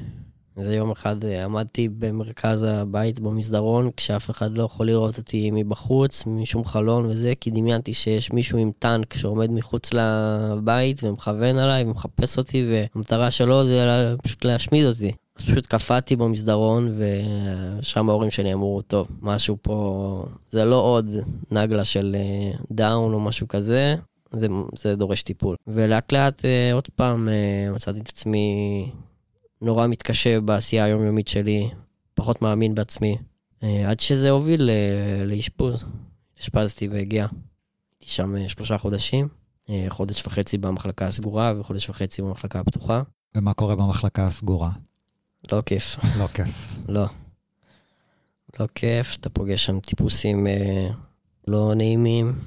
איזה 0.56 0.74
יום 0.74 0.90
אחד 0.90 1.24
אה, 1.24 1.44
עמדתי 1.44 1.88
במרכז 1.88 2.62
הבית 2.62 3.20
במסדרון, 3.20 3.90
כשאף 3.96 4.30
אחד 4.30 4.58
לא 4.58 4.62
יכול 4.62 4.86
לראות 4.86 5.18
אותי 5.18 5.50
מבחוץ, 5.50 6.22
משום 6.26 6.64
חלון 6.64 7.06
וזה, 7.06 7.32
כי 7.40 7.50
דמיינתי 7.50 7.94
שיש 7.94 8.32
מישהו 8.32 8.58
עם 8.58 8.70
טנק 8.78 9.14
שעומד 9.14 9.50
מחוץ 9.50 9.90
לבית 9.92 11.04
ומכוון 11.04 11.58
עליי 11.58 11.84
ומחפש 11.84 12.38
אותי, 12.38 12.66
והמטרה 12.70 13.30
שלו 13.30 13.64
זה 13.64 14.14
פשוט 14.22 14.44
להשמיד 14.44 14.86
אותי. 14.86 15.12
אז 15.38 15.44
פשוט 15.44 15.66
קפאתי 15.66 16.16
במסדרון, 16.16 16.96
ושם 16.98 18.10
ההורים 18.10 18.30
שלי 18.30 18.52
אמרו, 18.52 18.82
טוב, 18.82 19.08
משהו 19.22 19.56
פה, 19.62 20.26
זה 20.50 20.64
לא 20.64 20.76
עוד 20.76 21.10
נגלה 21.50 21.84
של 21.84 22.16
דאון 22.72 23.14
או 23.14 23.20
משהו 23.20 23.48
כזה, 23.48 23.94
זה, 24.32 24.46
זה 24.76 24.96
דורש 24.96 25.22
טיפול. 25.22 25.56
ולאט 25.66 26.12
לאט 26.12 26.44
אה, 26.44 26.72
עוד 26.72 26.88
פעם 26.96 27.28
אה, 27.28 27.72
מצאתי 27.72 28.00
את 28.00 28.08
עצמי 28.08 28.90
נורא 29.64 29.86
מתקשה 29.86 30.40
בעשייה 30.40 30.84
היומיומית 30.84 31.28
שלי, 31.28 31.70
פחות 32.14 32.42
מאמין 32.42 32.74
בעצמי, 32.74 33.16
אה, 33.62 33.90
עד 33.90 34.00
שזה 34.00 34.30
הוביל 34.30 34.70
אה, 34.70 35.26
לאשפוז. 35.26 35.84
אשפזתי 36.40 36.88
והגיע. 36.88 37.26
הייתי 37.92 38.14
שם 38.14 38.36
אה, 38.36 38.48
שלושה 38.48 38.78
חודשים, 38.78 39.28
חודש 39.88 40.26
וחצי 40.26 40.58
במחלקה 40.58 41.06
הסגורה 41.06 41.52
וחודש 41.60 41.88
וחצי 41.88 42.22
במחלקה 42.22 42.60
הפתוחה. 42.60 43.02
ומה 43.34 43.54
קורה 43.54 43.76
במחלקה 43.76 44.26
הסגורה? 44.26 44.70
לא 45.52 45.62
כיף. 45.66 45.98
לא 46.20 46.26
כיף. 46.26 46.76
לא. 46.88 47.06
לא 48.60 48.66
כיף, 48.74 49.16
אתה 49.20 49.30
פוגש 49.30 49.64
שם 49.64 49.80
טיפוסים 49.80 50.46
אה, 50.46 50.88
לא 51.48 51.74
נעימים, 51.74 52.38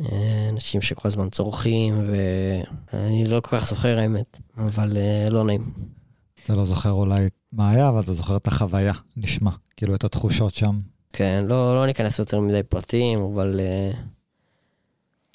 אה, 0.00 0.48
אנשים 0.52 0.82
שכל 0.82 1.08
הזמן 1.08 1.30
צורכים, 1.30 2.10
ואני 2.92 3.26
לא 3.26 3.40
כל 3.40 3.58
כך 3.58 3.68
זוכר 3.68 3.98
האמת, 3.98 4.40
אבל 4.56 4.96
אה, 4.96 5.30
לא 5.30 5.44
נעים. 5.44 5.72
אתה 6.46 6.54
לא 6.54 6.64
זוכר 6.64 6.90
אולי 6.90 7.28
מה 7.52 7.70
היה, 7.70 7.88
אבל 7.88 8.02
אתה 8.02 8.12
זוכר 8.12 8.36
את 8.36 8.46
החוויה, 8.46 8.92
נשמע, 9.16 9.50
כאילו 9.76 9.94
את 9.94 10.04
התחושות 10.04 10.54
שם. 10.54 10.80
כן, 11.12 11.44
לא, 11.48 11.76
לא 11.76 11.86
ניכנס 11.86 12.18
יותר 12.18 12.40
מדי 12.40 12.62
פרטים, 12.62 13.22
אבל 13.22 13.60
אה, 13.60 13.90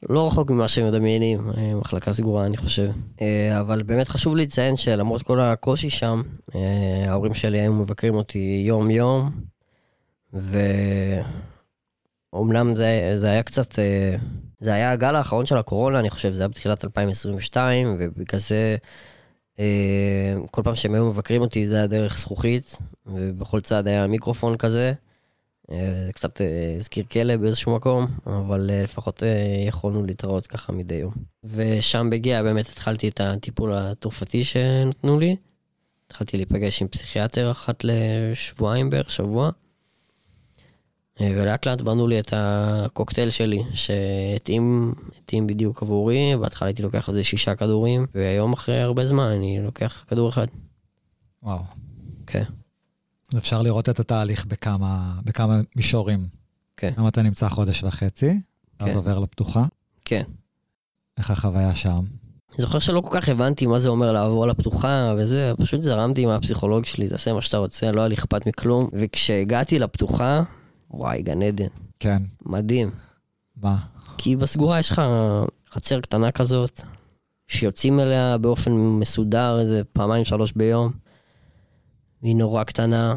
לא 0.09 0.27
רחוק 0.27 0.51
ממה 0.51 0.67
שמדמיינים, 0.67 1.51
אה, 1.57 1.75
מחלקה 1.75 2.13
סגורה 2.13 2.45
אני 2.45 2.57
חושב. 2.57 2.91
אה, 3.21 3.59
אבל 3.59 3.83
באמת 3.83 4.09
חשוב 4.09 4.35
לציין 4.35 4.77
שלמרות 4.77 5.21
כל 5.21 5.39
הקושי 5.39 5.89
שם, 5.89 6.21
אה, 6.55 7.05
ההורים 7.07 7.33
שלי 7.33 7.59
היו 7.59 7.73
מבקרים 7.73 8.15
אותי 8.15 8.63
יום-יום, 8.67 9.31
ואומנם 12.33 12.75
זה, 12.75 13.11
זה 13.15 13.27
היה 13.27 13.43
קצת, 13.43 13.79
אה, 13.79 14.15
זה 14.59 14.73
היה 14.73 14.91
הגל 14.91 15.15
האחרון 15.15 15.45
של 15.45 15.57
הקורונה, 15.57 15.99
אני 15.99 16.09
חושב, 16.09 16.33
זה 16.33 16.41
היה 16.41 16.47
בתחילת 16.47 16.85
2022, 16.85 17.95
ובגלל 17.99 18.39
זה 18.39 18.75
כל 20.51 20.61
פעם 20.63 20.75
שהם 20.75 20.93
היו 20.93 21.05
מבקרים 21.05 21.41
אותי 21.41 21.65
זה 21.65 21.75
היה 21.75 21.87
דרך 21.87 22.17
זכוכית, 22.17 22.77
ובכל 23.05 23.61
צד 23.61 23.87
היה 23.87 24.07
מיקרופון 24.07 24.57
כזה. 24.57 24.93
אה, 25.71 26.03
זה 26.05 26.13
קצת 26.13 26.41
אה, 26.41 26.73
הזכיר 26.77 27.03
כלא 27.11 27.37
באיזשהו 27.37 27.75
מקום, 27.75 28.07
אבל 28.25 28.69
אה, 28.69 28.83
לפחות 28.83 29.23
אה, 29.23 29.63
יכולנו 29.67 30.05
להתראות 30.05 30.47
ככה 30.47 30.71
מדי 30.71 30.95
יום. 30.95 31.13
ושם 31.43 32.09
בגיע 32.11 32.43
באמת 32.43 32.69
התחלתי 32.69 33.09
את 33.09 33.21
הטיפול 33.21 33.73
התרופתי 33.73 34.43
שנתנו 34.43 35.19
לי. 35.19 35.35
התחלתי 36.07 36.37
להיפגש 36.37 36.81
עם 36.81 36.87
פסיכיאטר 36.87 37.51
אחת 37.51 37.83
לשבועיים 37.83 38.89
בערך, 38.89 39.09
שבוע. 39.09 39.51
ולאט 41.35 41.67
לאט 41.67 41.81
בנו 41.81 42.07
לי 42.07 42.19
את 42.19 42.33
הקוקטייל 42.35 43.29
שלי, 43.29 43.63
שהתאים 43.73 44.93
התאים 45.17 45.47
בדיוק 45.47 45.83
עבורי, 45.83 46.37
בהתחלה 46.41 46.67
הייתי 46.67 46.83
לוקח 46.83 47.09
איזה 47.09 47.23
שישה 47.23 47.55
כדורים, 47.55 48.05
והיום 48.15 48.53
אחרי 48.53 48.81
הרבה 48.81 49.05
זמן 49.05 49.23
אני 49.23 49.59
לוקח 49.61 50.05
כדור 50.07 50.29
אחד. 50.29 50.47
וואו. 51.43 51.59
כן. 52.27 52.43
אפשר 53.37 53.61
לראות 53.61 53.89
את 53.89 53.99
התהליך 53.99 54.45
בכמה, 54.45 55.13
בכמה 55.23 55.61
מישורים. 55.75 56.25
כן. 56.77 56.91
גם 56.97 57.07
אתה 57.07 57.21
נמצא 57.21 57.49
חודש 57.49 57.83
וחצי, 57.83 58.39
אז 58.79 58.87
כן. 58.87 58.95
עובר 58.95 59.19
לפתוחה. 59.19 59.65
כן. 60.05 60.23
איך 61.17 61.31
החוויה 61.31 61.75
שם? 61.75 61.99
אני 62.51 62.61
זוכר 62.61 62.79
שלא 62.79 63.01
כל 63.01 63.21
כך 63.21 63.29
הבנתי 63.29 63.65
מה 63.65 63.79
זה 63.79 63.89
אומר 63.89 64.11
לעבור 64.11 64.45
לפתוחה 64.47 65.13
וזה, 65.17 65.53
פשוט 65.57 65.81
זרמתי 65.81 66.23
עם 66.23 66.29
הפסיכולוג 66.29 66.85
שלי, 66.85 67.09
תעשה 67.09 67.33
מה 67.33 67.41
שאתה 67.41 67.57
רוצה, 67.57 67.91
לא 67.91 68.01
היה 68.01 68.07
לי 68.07 68.15
אכפת 68.15 68.47
מכלום. 68.47 68.89
וכשהגעתי 68.93 69.79
לפתוחה, 69.79 70.43
וואי, 70.93 71.21
גן 71.21 71.41
עדן, 71.41 71.67
כן. 71.99 72.23
מדהים. 72.45 72.91
מה? 73.61 73.77
כי 74.17 74.35
בסגורה 74.35 74.79
יש 74.79 74.91
לך 74.91 75.01
חצר 75.71 76.01
קטנה 76.01 76.31
כזאת, 76.31 76.81
שיוצאים 77.47 77.99
אליה 77.99 78.37
באופן 78.37 78.71
מסודר 78.71 79.59
איזה 79.59 79.81
פעמיים 79.93 80.25
שלוש 80.25 80.51
ביום. 80.51 80.91
היא 82.21 82.35
נורא 82.35 82.63
קטנה, 82.63 83.15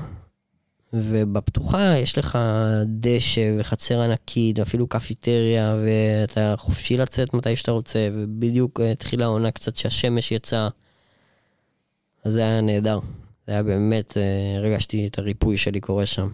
ובפתוחה 0.93 1.99
יש 1.99 2.19
לך 2.19 2.39
דשא 2.87 3.55
וחצר 3.59 4.01
ענקית, 4.01 4.59
ואפילו 4.59 4.87
קפיטריה, 4.87 5.77
ואתה 5.85 6.55
חופשי 6.57 6.97
לצאת 6.97 7.35
מתי 7.35 7.57
שאתה 7.57 7.73
רוצה, 7.73 8.09
ובדיוק 8.13 8.81
אה, 8.81 8.93
התחילה 8.93 9.25
העונה 9.25 9.51
קצת 9.51 9.77
שהשמש 9.77 10.33
יצאה. 10.33 10.69
אז 12.25 12.33
זה 12.33 12.41
היה 12.41 12.61
נהדר. 12.61 12.99
זה 13.47 13.53
היה 13.53 13.63
באמת, 13.63 14.17
אה, 14.17 14.57
הרגשתי 14.57 15.07
את 15.07 15.19
הריפוי 15.19 15.57
שלי 15.57 15.81
קורה 15.81 16.07
שם. 16.07 16.29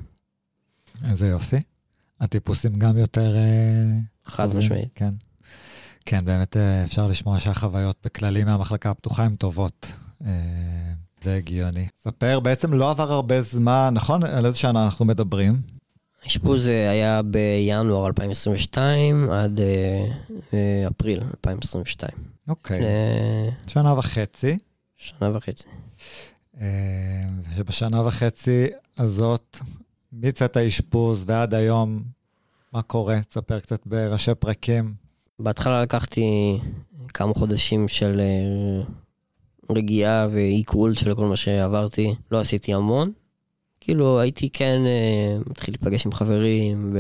איזה 1.09 1.27
יופי. 1.27 1.57
הטיפוסים 2.21 2.79
גם 2.79 2.99
יותר... 2.99 3.37
אה, 3.37 3.99
חד 4.25 4.45
טובים, 4.45 4.59
משמעית. 4.59 4.89
כן. 4.95 5.15
כן, 6.05 6.25
באמת 6.25 6.57
אה, 6.57 6.85
אפשר 6.85 7.07
לשמוע 7.07 7.39
שהחוויות 7.39 7.97
בכללי 8.05 8.45
מהמחלקה 8.45 8.91
הפתוחה 8.91 9.25
הן 9.25 9.35
טובות. 9.35 9.93
אה, 10.27 10.31
זה 11.23 11.35
הגיוני. 11.35 11.89
ספר, 12.05 12.41
בעצם 12.41 12.75
לא 12.75 12.91
עבר 12.91 13.13
הרבה 13.13 13.43
זמן, 13.43 13.91
נכון? 13.95 14.25
על 14.25 14.47
איזה 14.47 14.59
שנה 14.59 14.85
אנחנו 14.85 15.05
מדברים? 15.05 15.61
האשפוז 16.25 16.69
היה 16.69 17.23
בינואר 17.23 18.07
2022 18.07 19.31
עד 19.31 19.61
אפריל 20.89 21.21
2022. 21.21 22.11
אוקיי. 22.49 22.81
שנה 23.67 23.99
וחצי. 23.99 24.59
שנה 24.97 25.37
וחצי. 25.37 25.69
שבשנה 27.57 28.07
וחצי 28.07 28.67
הזאת, 28.99 29.59
מצאת 30.13 30.57
האשפוז 30.57 31.25
ועד 31.27 31.55
היום, 31.55 32.03
מה 32.73 32.83
קורה? 32.83 33.21
תספר 33.29 33.61
קצת 33.61 33.87
בראשי 33.87 34.35
פרקים. 34.35 34.95
בהתחלה 35.39 35.83
לקחתי 35.83 36.59
כמה 37.15 37.35
חודשים 37.35 37.89
של 37.89 38.21
אה, 38.21 38.83
רגיעה 39.77 40.29
ועיכול 40.33 40.95
של 40.95 41.15
כל 41.15 41.25
מה 41.25 41.37
שעברתי. 41.37 42.15
לא 42.31 42.41
עשיתי 42.41 42.75
המון. 42.75 43.13
כאילו 43.81 44.21
הייתי 44.21 44.51
כן 44.51 44.81
אה, 44.87 45.39
מתחיל 45.47 45.75
להיפגש 45.75 46.07
עם 46.07 46.13
חברים 46.13 46.97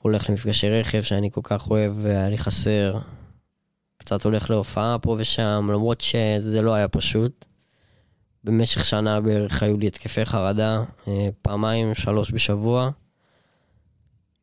והולך 0.00 0.30
למפגשי 0.30 0.70
רכב 0.70 1.02
שאני 1.02 1.30
כל 1.30 1.40
כך 1.44 1.70
אוהב 1.70 1.92
והיה 1.96 2.28
לי 2.28 2.38
חסר. 2.38 2.98
קצת 3.98 4.24
הולך 4.24 4.50
להופעה 4.50 4.98
פה 4.98 5.16
ושם, 5.18 5.70
למרות 5.72 6.00
שזה 6.00 6.62
לא 6.62 6.74
היה 6.74 6.88
פשוט. 6.88 7.44
במשך 8.44 8.84
שנה 8.84 9.20
בערך 9.20 9.62
היו 9.62 9.78
לי 9.78 9.86
התקפי 9.86 10.24
חרדה, 10.24 10.84
אה, 11.08 11.28
פעמיים, 11.42 11.94
שלוש 11.94 12.32
בשבוע. 12.32 12.90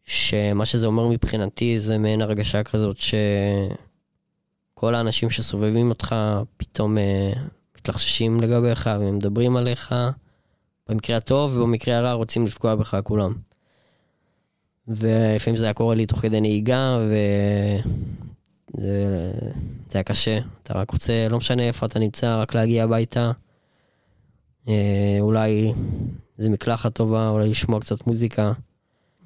שמה 0.05 0.65
שזה 0.65 0.87
אומר 0.87 1.07
מבחינתי 1.07 1.79
זה 1.79 1.97
מעין 1.97 2.21
הרגשה 2.21 2.63
כזאת 2.63 2.97
שכל 2.97 4.95
האנשים 4.95 5.29
שסובבים 5.29 5.89
אותך 5.89 6.15
פתאום 6.57 6.97
אה, 6.97 7.33
מתלחששים 7.77 8.41
לגביך 8.41 8.89
ומדברים 8.99 9.57
עליך. 9.57 9.95
במקרה 10.89 11.17
הטוב 11.17 11.57
ובמקרה 11.57 11.97
הרע 11.97 12.13
רוצים 12.13 12.45
לפגוע 12.45 12.75
בך 12.75 12.97
כולם. 13.03 13.33
ולפעמים 14.87 15.57
זה 15.57 15.65
היה 15.65 15.73
קורה 15.73 15.95
לי 15.95 16.05
תוך 16.05 16.19
כדי 16.19 16.41
נהיגה, 16.41 16.97
וזה 18.77 19.31
זה 19.87 19.97
היה 19.97 20.03
קשה. 20.03 20.37
אתה 20.63 20.73
רק 20.73 20.91
רוצה, 20.91 21.27
לא 21.29 21.37
משנה 21.37 21.63
איפה 21.63 21.85
אתה 21.85 21.99
נמצא, 21.99 22.41
רק 22.41 22.55
להגיע 22.55 22.83
הביתה. 22.83 23.31
אה, 24.67 25.17
אולי 25.19 25.73
איזה 26.37 26.49
מקלחת 26.49 26.93
טובה, 26.93 27.29
אולי 27.29 27.49
לשמוע 27.49 27.79
קצת 27.79 28.07
מוזיקה. 28.07 28.53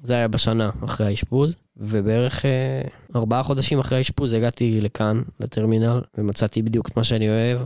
זה 0.02 0.14
היה 0.14 0.28
בשנה 0.28 0.70
אחרי 0.84 1.06
האשפוז, 1.06 1.56
ובערך 1.76 2.44
אה, 2.44 2.82
ארבעה 3.16 3.42
חודשים 3.42 3.78
אחרי 3.78 3.98
האשפוז 3.98 4.32
הגעתי 4.32 4.80
לכאן, 4.80 5.22
לטרמינל, 5.40 6.00
ומצאתי 6.18 6.62
בדיוק 6.62 6.88
את 6.88 6.96
מה 6.96 7.04
שאני 7.04 7.28
אוהב, 7.28 7.60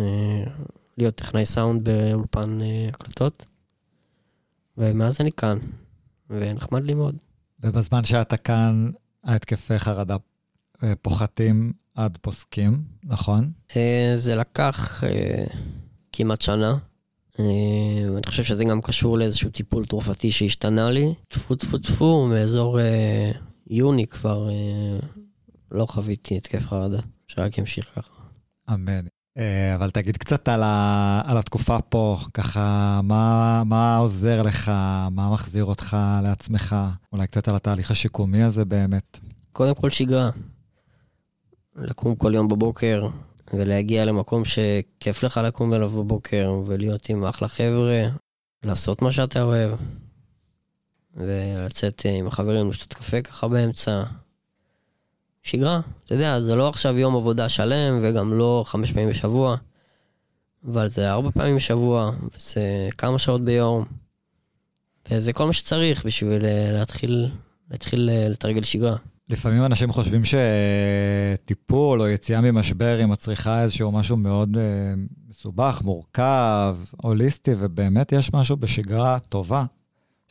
אה, 0.00 0.44
להיות 0.98 1.14
טכנאי 1.14 1.44
סאונד 1.44 1.84
באולפן 1.84 2.60
אה, 2.60 2.88
הקלטות. 2.88 3.46
ומאז 4.78 5.16
אני 5.20 5.32
כאן, 5.32 5.58
ונחמד 6.30 6.84
לי 6.84 6.94
מאוד. 6.94 7.16
ובזמן 7.60 8.04
שאתה 8.04 8.36
כאן, 8.36 8.90
ההתקפי 9.24 9.78
חרדה 9.78 10.16
אה, 10.82 10.92
פוחתים 11.02 11.72
עד 11.94 12.18
פוסקים, 12.20 12.82
נכון? 13.04 13.50
אה, 13.76 14.12
זה 14.16 14.36
לקח 14.36 15.04
אה, 15.04 15.44
כמעט 16.12 16.40
שנה. 16.40 16.76
אה, 17.40 18.10
ואני 18.14 18.26
חושב 18.26 18.44
שזה 18.44 18.64
גם 18.64 18.80
קשור 18.80 19.18
לאיזשהו 19.18 19.50
טיפול 19.50 19.86
תרופתי 19.86 20.30
שהשתנה 20.30 20.90
לי. 20.90 21.14
טפו 21.28 21.54
טפו 21.54 21.78
טפו, 21.78 22.26
מאזור 22.26 22.80
אה, 22.80 23.30
יוני 23.70 24.06
כבר 24.06 24.50
אה, 24.50 24.98
לא 25.72 25.86
חוויתי 25.86 26.36
התקף 26.36 26.66
חרדה, 26.66 27.00
שרק 27.26 27.58
ימשיך 27.58 27.86
ככה. 27.96 28.22
אמן. 28.74 29.06
אה, 29.38 29.74
אבל 29.74 29.90
תגיד 29.90 30.16
קצת 30.16 30.48
על, 30.48 30.62
ה, 30.62 31.22
על 31.24 31.38
התקופה 31.38 31.80
פה, 31.80 32.18
ככה, 32.34 33.00
מה, 33.04 33.62
מה 33.66 33.96
עוזר 33.96 34.42
לך, 34.42 34.68
מה 35.10 35.32
מחזיר 35.32 35.64
אותך 35.64 35.96
לעצמך, 36.22 36.76
אולי 37.12 37.26
קצת 37.26 37.48
על 37.48 37.56
התהליך 37.56 37.90
השיקומי 37.90 38.42
הזה 38.42 38.64
באמת. 38.64 39.18
קודם 39.52 39.74
כל 39.74 39.90
שגרה. 39.90 40.30
לקום 41.76 42.14
כל 42.14 42.34
יום 42.34 42.48
בבוקר 42.48 43.08
ולהגיע 43.52 44.04
למקום 44.04 44.42
שכיף 44.44 45.22
לך 45.22 45.40
לקום 45.44 45.74
אליו 45.74 45.90
בבוקר 45.90 46.60
ולהיות 46.66 47.08
עם 47.08 47.24
אחלה 47.24 47.48
חבר'ה, 47.48 48.08
לעשות 48.62 49.02
מה 49.02 49.12
שאתה 49.12 49.42
אוהב, 49.42 49.78
ולצאת 51.16 52.06
עם 52.18 52.26
החברים 52.26 52.70
לשתות 52.70 52.94
קפה 52.94 53.22
ככה 53.22 53.48
באמצע. 53.48 54.04
שגרה, 55.42 55.80
אתה 56.04 56.14
יודע, 56.14 56.40
זה 56.40 56.56
לא 56.56 56.68
עכשיו 56.68 56.98
יום 56.98 57.16
עבודה 57.16 57.48
שלם 57.48 58.00
וגם 58.02 58.32
לא 58.38 58.64
חמש 58.66 58.92
פעמים 58.92 59.08
בשבוע, 59.08 59.56
אבל 60.64 60.88
זה 60.88 61.10
ארבע 61.10 61.30
פעמים 61.30 61.56
בשבוע, 61.56 62.12
וזה 62.36 62.88
כמה 62.98 63.18
שעות 63.18 63.44
ביום, 63.44 63.84
וזה 65.10 65.32
כל 65.32 65.46
מה 65.46 65.52
שצריך 65.52 66.06
בשביל 66.06 66.44
אה, 66.44 66.70
להתחיל, 66.72 67.30
להתחיל 67.70 68.10
אה, 68.12 68.28
לתרגל 68.28 68.64
שגרה. 68.64 68.96
לפעמים 69.28 69.64
אנשים 69.64 69.92
חושבים 69.92 70.22
שטיפול 70.24 72.00
או 72.00 72.08
יציאה 72.08 72.40
ממשבר 72.40 72.96
היא 72.98 73.06
מצריכה 73.06 73.62
איזשהו 73.62 73.92
משהו 73.92 74.16
מאוד 74.16 74.56
uh, 74.56 74.58
מסובך, 75.30 75.80
מורכב, 75.84 76.76
הוליסטי, 77.02 77.50
ובאמת 77.58 78.12
יש 78.12 78.32
משהו 78.34 78.56
בשגרה 78.56 79.18
טובה, 79.18 79.64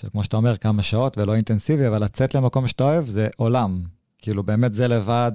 של 0.02 0.10
כמו 0.10 0.24
שאתה 0.24 0.38
אומר, 0.38 0.58
כמה 0.58 0.84
שעות 0.84 1.18
ולא 1.18 1.36
אינטנסיבי, 1.36 1.88
אבל 1.88 2.04
לצאת 2.04 2.36
למקום 2.36 2.68
שאתה 2.68 2.84
אוהב 2.84 3.06
זה 3.06 3.28
עולם. 3.36 3.82
כאילו, 4.18 4.44
באמת 4.44 4.74
זה 4.74 4.88
לבד, 4.88 5.32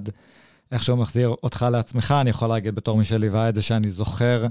איכשהו 0.71 0.97
מחזיר 0.97 1.29
אותך 1.43 1.65
לעצמך, 1.71 2.13
אני 2.21 2.29
יכול 2.29 2.49
להגיד 2.49 2.75
בתור 2.75 2.97
מי 2.97 3.05
שליווה 3.05 3.49
את 3.49 3.55
זה, 3.55 3.61
שאני 3.61 3.91
זוכר 3.91 4.47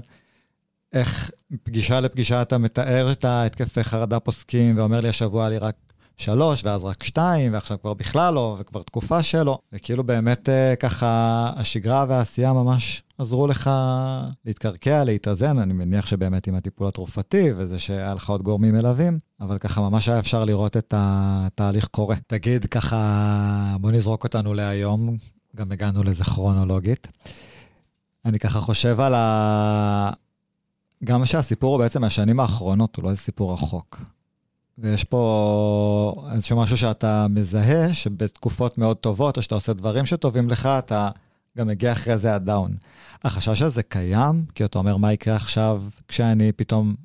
איך 0.93 1.31
פגישה 1.63 1.99
לפגישה 1.99 2.41
אתה 2.41 2.57
מתאר 2.57 3.11
את 3.11 3.25
ההתקפי 3.25 3.83
חרדה 3.83 4.19
פוסקים, 4.19 4.77
ואומר 4.77 4.99
לי, 4.99 5.09
השבוע 5.09 5.49
לי 5.49 5.57
רק 5.57 5.75
שלוש, 6.17 6.65
ואז 6.65 6.83
רק 6.83 7.03
שתיים, 7.03 7.53
ועכשיו 7.53 7.77
כבר 7.81 7.93
בכלל 7.93 8.33
לא, 8.33 8.57
וכבר 8.59 8.83
תקופה 8.83 9.23
שלא. 9.23 9.57
וכאילו 9.73 10.03
באמת 10.03 10.49
אה, 10.49 10.75
ככה, 10.75 11.51
השגרה 11.55 12.05
והעשייה 12.07 12.53
ממש 12.53 13.03
עזרו 13.17 13.47
לך 13.47 13.69
להתקרקע, 14.45 15.03
להתאזן. 15.03 15.59
אני 15.59 15.73
מניח 15.73 16.07
שבאמת 16.07 16.47
עם 16.47 16.55
הטיפול 16.55 16.87
התרופתי, 16.87 17.49
וזה 17.57 17.79
שהיה 17.79 18.13
לך 18.13 18.29
עוד 18.29 18.41
גורמים 18.41 18.73
מלווים, 18.73 19.17
אבל 19.41 19.57
ככה 19.57 19.81
ממש 19.81 20.09
היה 20.09 20.19
אפשר 20.19 20.45
לראות 20.45 20.77
את 20.77 20.93
התהליך 20.97 21.87
קורה. 21.87 22.15
תגיד 22.27 22.65
ככה, 22.65 23.75
בוא 23.81 23.91
נזרוק 23.91 24.23
אותנו 24.23 24.53
להיום, 24.53 25.17
גם 25.55 25.71
הגענו 25.71 26.03
לזה 26.03 26.23
כרונולוגית. 26.23 27.07
אני 28.25 28.39
ככה 28.39 28.59
חושב 28.59 28.99
על 28.99 29.13
ה... 29.13 30.11
גם 31.03 31.25
שהסיפור 31.25 31.75
הוא 31.75 31.83
בעצם 31.83 32.01
מהשנים 32.01 32.39
האחרונות, 32.39 32.95
הוא 32.95 33.03
לא 33.03 33.09
איזה 33.09 33.21
סיפור 33.21 33.53
רחוק. 33.53 34.01
ויש 34.77 35.03
פה 35.03 36.27
איזשהו 36.31 36.57
משהו 36.57 36.77
שאתה 36.77 37.27
מזהה, 37.29 37.93
שבתקופות 37.93 38.77
מאוד 38.77 38.97
טובות, 38.97 39.37
או 39.37 39.41
שאתה 39.41 39.55
עושה 39.55 39.73
דברים 39.73 40.05
שטובים 40.05 40.49
לך, 40.49 40.65
אתה 40.65 41.09
גם 41.57 41.67
מגיע 41.67 41.91
אחרי 41.91 42.17
זה 42.17 42.35
הדאון. 42.35 42.75
החשש 43.23 43.61
הזה 43.61 43.83
קיים, 43.83 44.45
כי 44.55 44.65
אתה 44.65 44.77
אומר, 44.77 44.97
מה 44.97 45.13
יקרה 45.13 45.35
עכשיו 45.35 45.83
כשאני 46.07 46.51
פתאום 46.51 46.95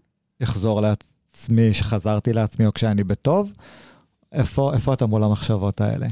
אחזור 0.42 0.80
לעצמי, 0.80 1.74
שחזרתי 1.74 2.32
לעצמי, 2.32 2.66
או 2.66 2.72
כשאני 2.72 3.04
בטוב? 3.04 3.52
איפה, 4.32 4.74
איפה 4.74 4.94
אתה 4.94 5.06
מול 5.06 5.24
המחשבות 5.24 5.80
האלה? 5.80 6.06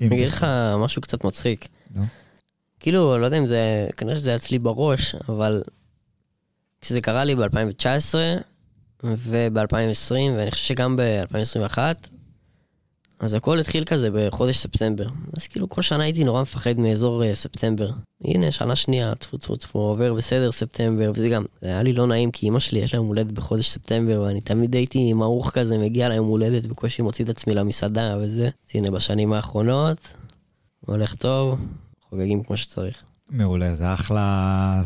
אני 0.00 0.08
אגיד 0.08 0.28
לך 0.28 0.46
משהו 0.78 1.02
קצת 1.02 1.24
מצחיק. 1.24 1.68
נו. 1.90 2.02
כאילו, 2.80 3.18
לא 3.18 3.24
יודע 3.24 3.38
אם 3.38 3.46
זה, 3.46 3.88
כנראה 3.96 4.16
שזה 4.16 4.30
היה 4.30 4.36
אצלי 4.36 4.58
בראש, 4.58 5.14
אבל 5.28 5.62
כשזה 6.80 7.00
קרה 7.00 7.24
לי 7.24 7.34
ב-2019 7.34 8.14
וב-2020, 9.16 10.14
ואני 10.36 10.50
חושב 10.50 10.64
שגם 10.64 10.96
ב-2021, 10.96 11.78
אז 13.20 13.34
הכל 13.34 13.58
התחיל 13.58 13.84
כזה 13.84 14.08
בחודש 14.12 14.58
ספטמבר. 14.58 15.08
אז 15.36 15.46
כאילו 15.46 15.68
כל 15.68 15.82
שנה 15.82 16.04
הייתי 16.04 16.24
נורא 16.24 16.42
מפחד 16.42 16.78
מאזור 16.78 17.22
uh, 17.22 17.34
ספטמבר. 17.34 17.90
הנה, 18.24 18.52
שנה 18.52 18.76
שנייה, 18.76 19.14
טפו 19.14 19.36
טפו 19.36 19.56
טפו, 19.56 19.78
עובר 19.78 20.14
בסדר 20.14 20.52
ספטמבר, 20.52 21.12
וזה 21.14 21.28
גם, 21.28 21.44
זה 21.62 21.68
היה 21.68 21.82
לי 21.82 21.92
לא 21.92 22.06
נעים, 22.06 22.30
כי 22.30 22.48
אמא 22.48 22.60
שלי 22.60 22.78
יש 22.78 22.94
לה 22.94 22.98
יום 22.98 23.06
הולדת 23.06 23.32
בחודש 23.32 23.68
ספטמבר, 23.68 24.20
ואני 24.20 24.40
תמיד 24.40 24.74
הייתי 24.74 25.12
מערוך 25.12 25.50
כזה, 25.50 25.78
מגיע 25.78 26.08
ליום 26.08 26.26
הולדת, 26.26 26.66
בקושי 26.66 27.02
מוציא 27.02 27.24
את 27.24 27.30
עצמי 27.30 27.54
למסעדה 27.54 28.16
וזה. 28.20 28.44
אז 28.44 28.50
הנה, 28.74 28.90
בשנים 28.90 29.32
האחרונות, 29.32 29.98
הולך 30.86 31.14
טוב, 31.14 31.58
חוגגים 32.10 32.42
כמו 32.42 32.56
שצריך. 32.56 33.02
מעולה, 33.30 33.74
זה 33.74 33.94
אחלה 33.94 34.82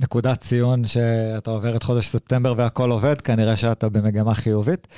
נקודת 0.00 0.40
ציון 0.40 0.86
שאתה 0.86 1.50
עובר 1.50 1.76
את 1.76 1.82
חודש 1.82 2.08
ספטמבר 2.08 2.54
והכל 2.56 2.90
עובד, 2.90 3.20
כנראה 3.20 3.56
שאתה 3.56 3.88
במגמה 3.88 4.34
חיובית. 4.34 4.88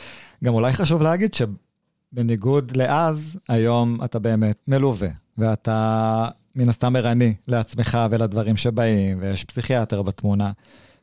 גם 0.44 0.54
אולי 0.54 0.72
חשוב 0.72 1.02
להגיד 1.02 1.34
שבניגוד 1.34 2.76
לאז, 2.76 3.36
היום 3.48 4.04
אתה 4.04 4.18
באמת 4.18 4.56
מלווה, 4.68 5.08
ואתה 5.38 6.28
מן 6.56 6.68
הסתם 6.68 6.96
ערני 6.96 7.34
לעצמך 7.48 7.98
ולדברים 8.10 8.56
שבאים, 8.56 9.18
ויש 9.20 9.44
פסיכיאטר 9.44 10.02
בתמונה. 10.02 10.52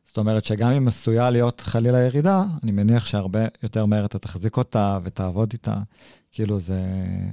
זאת 0.08 0.18
אומרת 0.18 0.44
שגם 0.44 0.72
אם 0.72 0.88
עשויה 0.88 1.30
להיות 1.30 1.62
חלילה 1.62 2.00
ירידה, 2.00 2.44
אני 2.64 2.72
מניח 2.72 3.06
שהרבה 3.06 3.46
יותר 3.64 3.86
מהר 3.86 4.06
אתה 4.06 4.20
תחזיק 4.20 4.58
אותה 4.58 5.00
ותעבוד 5.04 5.50
איתה. 5.54 5.76
כאילו 6.32 6.60
זה, 6.60 6.82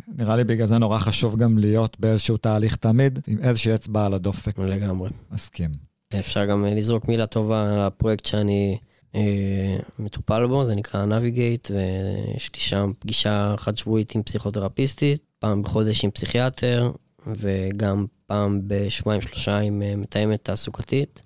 נראה 0.09 0.37
לי 0.37 0.45
בגלל 0.45 0.69
זה 0.69 0.79
נורא 0.79 0.99
חשוב 0.99 1.37
גם 1.37 1.59
להיות 1.59 1.97
באיזשהו 2.01 2.37
תהליך 2.37 2.77
תמיד, 2.77 3.19
עם 3.27 3.39
איזושהי 3.43 3.75
אצבע 3.75 4.07
על 4.07 4.15
הדופק. 4.15 4.59
לגמרי. 4.59 5.11
מסכים. 5.33 5.96
אפשר 6.15 6.47
גם 6.47 6.65
אה, 6.65 6.75
לזרוק 6.75 7.09
מילה 7.09 7.27
טובה 7.27 7.75
על 7.75 7.81
הפרויקט 7.81 8.27
שאני 8.27 8.79
אה, 9.15 9.77
מטופל 9.99 10.47
בו, 10.47 10.65
זה 10.65 10.75
נקרא 10.75 11.05
נביגייט, 11.05 11.71
ויש 11.71 12.51
לי 12.55 12.61
שם 12.61 12.93
פגישה 12.99 13.55
חד 13.59 13.77
שבועית 13.77 14.15
עם 14.15 14.23
פסיכותרפיסטית, 14.23 15.23
פעם 15.39 15.63
בחודש 15.63 16.05
עם 16.05 16.11
פסיכיאטר, 16.11 16.91
וגם 17.27 18.07
פעם 18.27 18.61
בשבועיים 18.67 19.23
שלושה 19.23 19.59
עם 19.59 19.83
אה, 19.83 19.97
מתאמת 19.97 20.45
תעסוקתית, 20.45 21.23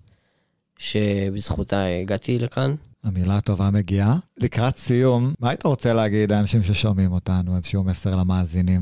שבזכותה 0.78 1.84
הגעתי 1.84 2.38
לכאן. 2.38 2.74
המילה 3.04 3.36
הטובה 3.36 3.70
מגיעה. 3.70 4.16
לקראת 4.38 4.76
סיום, 4.76 5.34
מה 5.40 5.48
היית 5.48 5.66
רוצה 5.66 5.92
להגיד 5.92 6.32
לאנשים 6.32 6.62
ששומעים 6.62 7.12
אותנו, 7.12 7.56
איזשהו 7.56 7.84
מסר 7.84 8.16
למאזינים? 8.16 8.80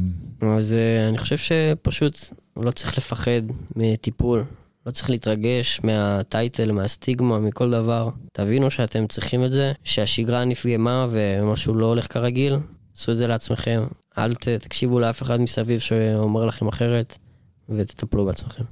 אז 0.58 0.72
אה, 0.74 1.08
אני 1.08 1.18
חושב 1.18 1.36
שפשוט 1.36 2.18
לא 2.56 2.70
צריך 2.70 2.98
לפחד 2.98 3.42
מטיפול, 3.76 4.44
לא 4.88 4.92
צריך 4.92 5.10
להתרגש 5.10 5.80
מהטייטל, 5.84 6.72
מהסטיגמה, 6.72 7.38
מכל 7.38 7.70
דבר. 7.70 8.10
תבינו 8.32 8.70
שאתם 8.70 9.06
צריכים 9.06 9.44
את 9.44 9.52
זה, 9.52 9.72
שהשגרה 9.84 10.44
נפגמה 10.44 11.06
ומשהו 11.10 11.74
לא 11.74 11.86
הולך 11.86 12.12
כרגיל, 12.12 12.58
עשו 12.96 13.12
את 13.12 13.16
זה 13.16 13.26
לעצמכם. 13.26 13.82
אל 14.18 14.34
ת, 14.34 14.48
תקשיבו 14.48 15.00
לאף 15.00 15.22
אחד 15.22 15.40
מסביב 15.40 15.80
שאומר 15.80 16.46
לכם 16.46 16.68
אחרת, 16.68 17.18
ותטפלו 17.68 18.26
בעצמכם. 18.26 18.64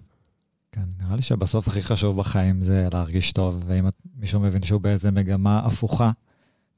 כן, 0.72 0.84
נראה 0.98 1.16
לי 1.16 1.22
שבסוף 1.22 1.68
הכי 1.68 1.82
חשוב 1.82 2.16
בחיים 2.16 2.64
זה 2.64 2.88
להרגיש 2.92 3.32
טוב, 3.32 3.64
ואם 3.66 3.88
מישהו 4.18 4.40
מבין 4.40 4.62
שהוא 4.62 4.80
באיזה 4.80 5.10
מגמה 5.10 5.58
הפוכה, 5.58 6.10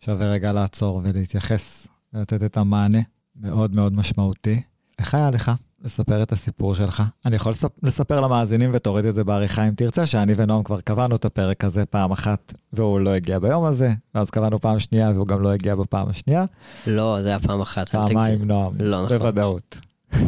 שווה 0.04 0.26
רגע 0.32 0.52
לעצור 0.52 1.00
ולהתייחס 1.04 1.88
ולתת 2.12 2.42
את 2.42 2.56
המענה. 2.56 3.00
מאוד 3.36 3.76
מאוד 3.76 3.92
משמעותי. 3.92 4.62
איך 4.98 5.14
היה 5.14 5.30
לך 5.30 5.52
לספר 5.84 6.22
את 6.22 6.32
הסיפור 6.32 6.74
שלך? 6.74 7.02
אני 7.24 7.36
יכול 7.36 7.52
לספר 7.82 8.20
למאזינים 8.20 8.70
ותוריד 8.72 9.04
את 9.04 9.14
זה 9.14 9.24
בעריכה 9.24 9.68
אם 9.68 9.74
תרצה, 9.74 10.06
שאני 10.06 10.32
ונועם 10.36 10.62
כבר 10.62 10.80
קבענו 10.80 11.16
את 11.16 11.24
הפרק 11.24 11.64
הזה 11.64 11.86
פעם 11.86 12.10
אחת, 12.10 12.54
והוא 12.72 13.00
לא 13.00 13.10
הגיע 13.10 13.38
ביום 13.38 13.64
הזה, 13.64 13.92
ואז 14.14 14.30
קבענו 14.30 14.60
פעם 14.60 14.78
שנייה 14.78 15.10
והוא 15.10 15.26
גם 15.26 15.42
לא 15.42 15.52
הגיע 15.52 15.74
בפעם 15.74 16.08
השנייה. 16.08 16.44
לא, 16.86 17.18
זה 17.22 17.28
היה 17.28 17.40
פעם 17.40 17.60
אחת. 17.60 17.88
פעמיים 17.88 18.44
נועם, 18.44 18.72
לא 18.80 19.04
נכון. 19.04 19.18
בוודאות. 19.18 19.76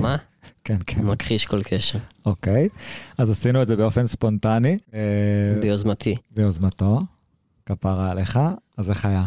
מה? 0.00 0.16
כן, 0.64 0.76
כן. 0.86 1.02
מכחיש 1.02 1.46
כל 1.46 1.62
קשר. 1.62 1.98
אוקיי, 2.26 2.68
אז 3.18 3.30
עשינו 3.30 3.62
את 3.62 3.66
זה 3.66 3.76
באופן 3.76 4.06
ספונטני. 4.06 4.78
אה, 4.94 5.00
ביוזמתי. 5.60 6.16
ביוזמתו, 6.30 7.00
כפרה 7.66 8.10
עליך, 8.10 8.38
אז 8.76 8.90
איך 8.90 9.04
היה? 9.04 9.24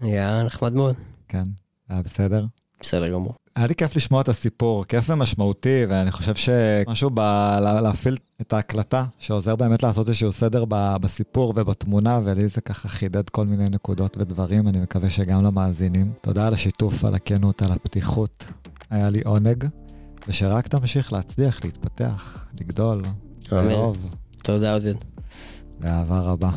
היה 0.00 0.42
נחמד 0.44 0.72
מאוד. 0.72 0.96
כן, 1.28 1.44
היה 1.88 2.02
בסדר? 2.02 2.44
בסדר 2.80 3.08
גמור. 3.12 3.41
היה 3.56 3.66
לי 3.66 3.74
כיף 3.74 3.96
לשמוע 3.96 4.20
את 4.20 4.28
הסיפור, 4.28 4.84
כיף 4.84 5.10
ומשמעותי, 5.10 5.84
ואני 5.88 6.10
חושב 6.10 6.34
שמשהו 6.34 7.10
ב... 7.14 7.20
להפעיל 7.82 8.16
את 8.40 8.52
ההקלטה, 8.52 9.04
שעוזר 9.18 9.56
באמת 9.56 9.82
לעשות 9.82 10.08
איזשהו 10.08 10.32
סדר 10.32 10.64
ב... 10.68 10.96
בסיפור 11.00 11.52
ובתמונה, 11.56 12.20
ולי 12.24 12.48
זה 12.48 12.60
ככה 12.60 12.88
חידד 12.88 13.28
כל 13.28 13.46
מיני 13.46 13.68
נקודות 13.68 14.16
ודברים, 14.16 14.68
אני 14.68 14.80
מקווה 14.80 15.10
שגם 15.10 15.44
למאזינים. 15.44 16.12
תודה 16.20 16.46
על 16.46 16.54
השיתוף, 16.54 17.04
על 17.04 17.14
הכנות, 17.14 17.62
על 17.62 17.72
הפתיחות. 17.72 18.44
היה 18.90 19.10
לי 19.10 19.20
עונג, 19.24 19.64
ושרק 20.28 20.68
תמשיך 20.68 21.12
להצליח, 21.12 21.64
להתפתח, 21.64 22.46
לגדול, 22.60 23.02
לאהוב. 23.52 24.10
תודה, 24.42 24.74
עודד. 24.74 24.94
באהבה 25.80 26.20
רבה. 26.20 26.50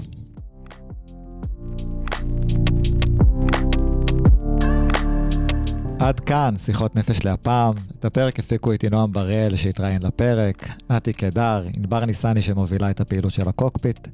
עד 5.99 6.19
כאן 6.19 6.55
שיחות 6.57 6.95
נפש 6.95 7.25
להפעם. 7.25 7.73
את 7.99 8.05
הפרק 8.05 8.39
הפיקו 8.39 8.71
איתי 8.71 8.89
נועם 8.89 9.13
בראל 9.13 9.55
שהתראיין 9.55 10.01
לפרק, 10.03 10.69
נתי 10.89 11.13
קדר, 11.13 11.65
ענבר 11.77 12.05
ניסני 12.05 12.41
שמובילה 12.41 12.89
את 12.89 13.01
הפעילות 13.01 13.31
של 13.31 13.47
הקוקפיט. 13.47 14.07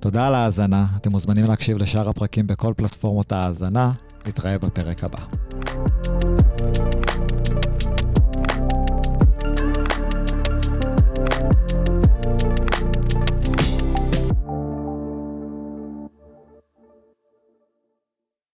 תודה 0.00 0.26
על 0.26 0.34
ההאזנה, 0.34 0.86
אתם 0.96 1.10
מוזמנים 1.10 1.44
להקשיב 1.44 1.76
לשאר 1.76 2.08
הפרקים 2.08 2.46
בכל 2.46 2.72
פלטפורמות 2.76 3.32
ההאזנה. 3.32 3.92
נתראה 4.26 4.58
בפרק 4.58 5.04
הבא. 5.04 5.18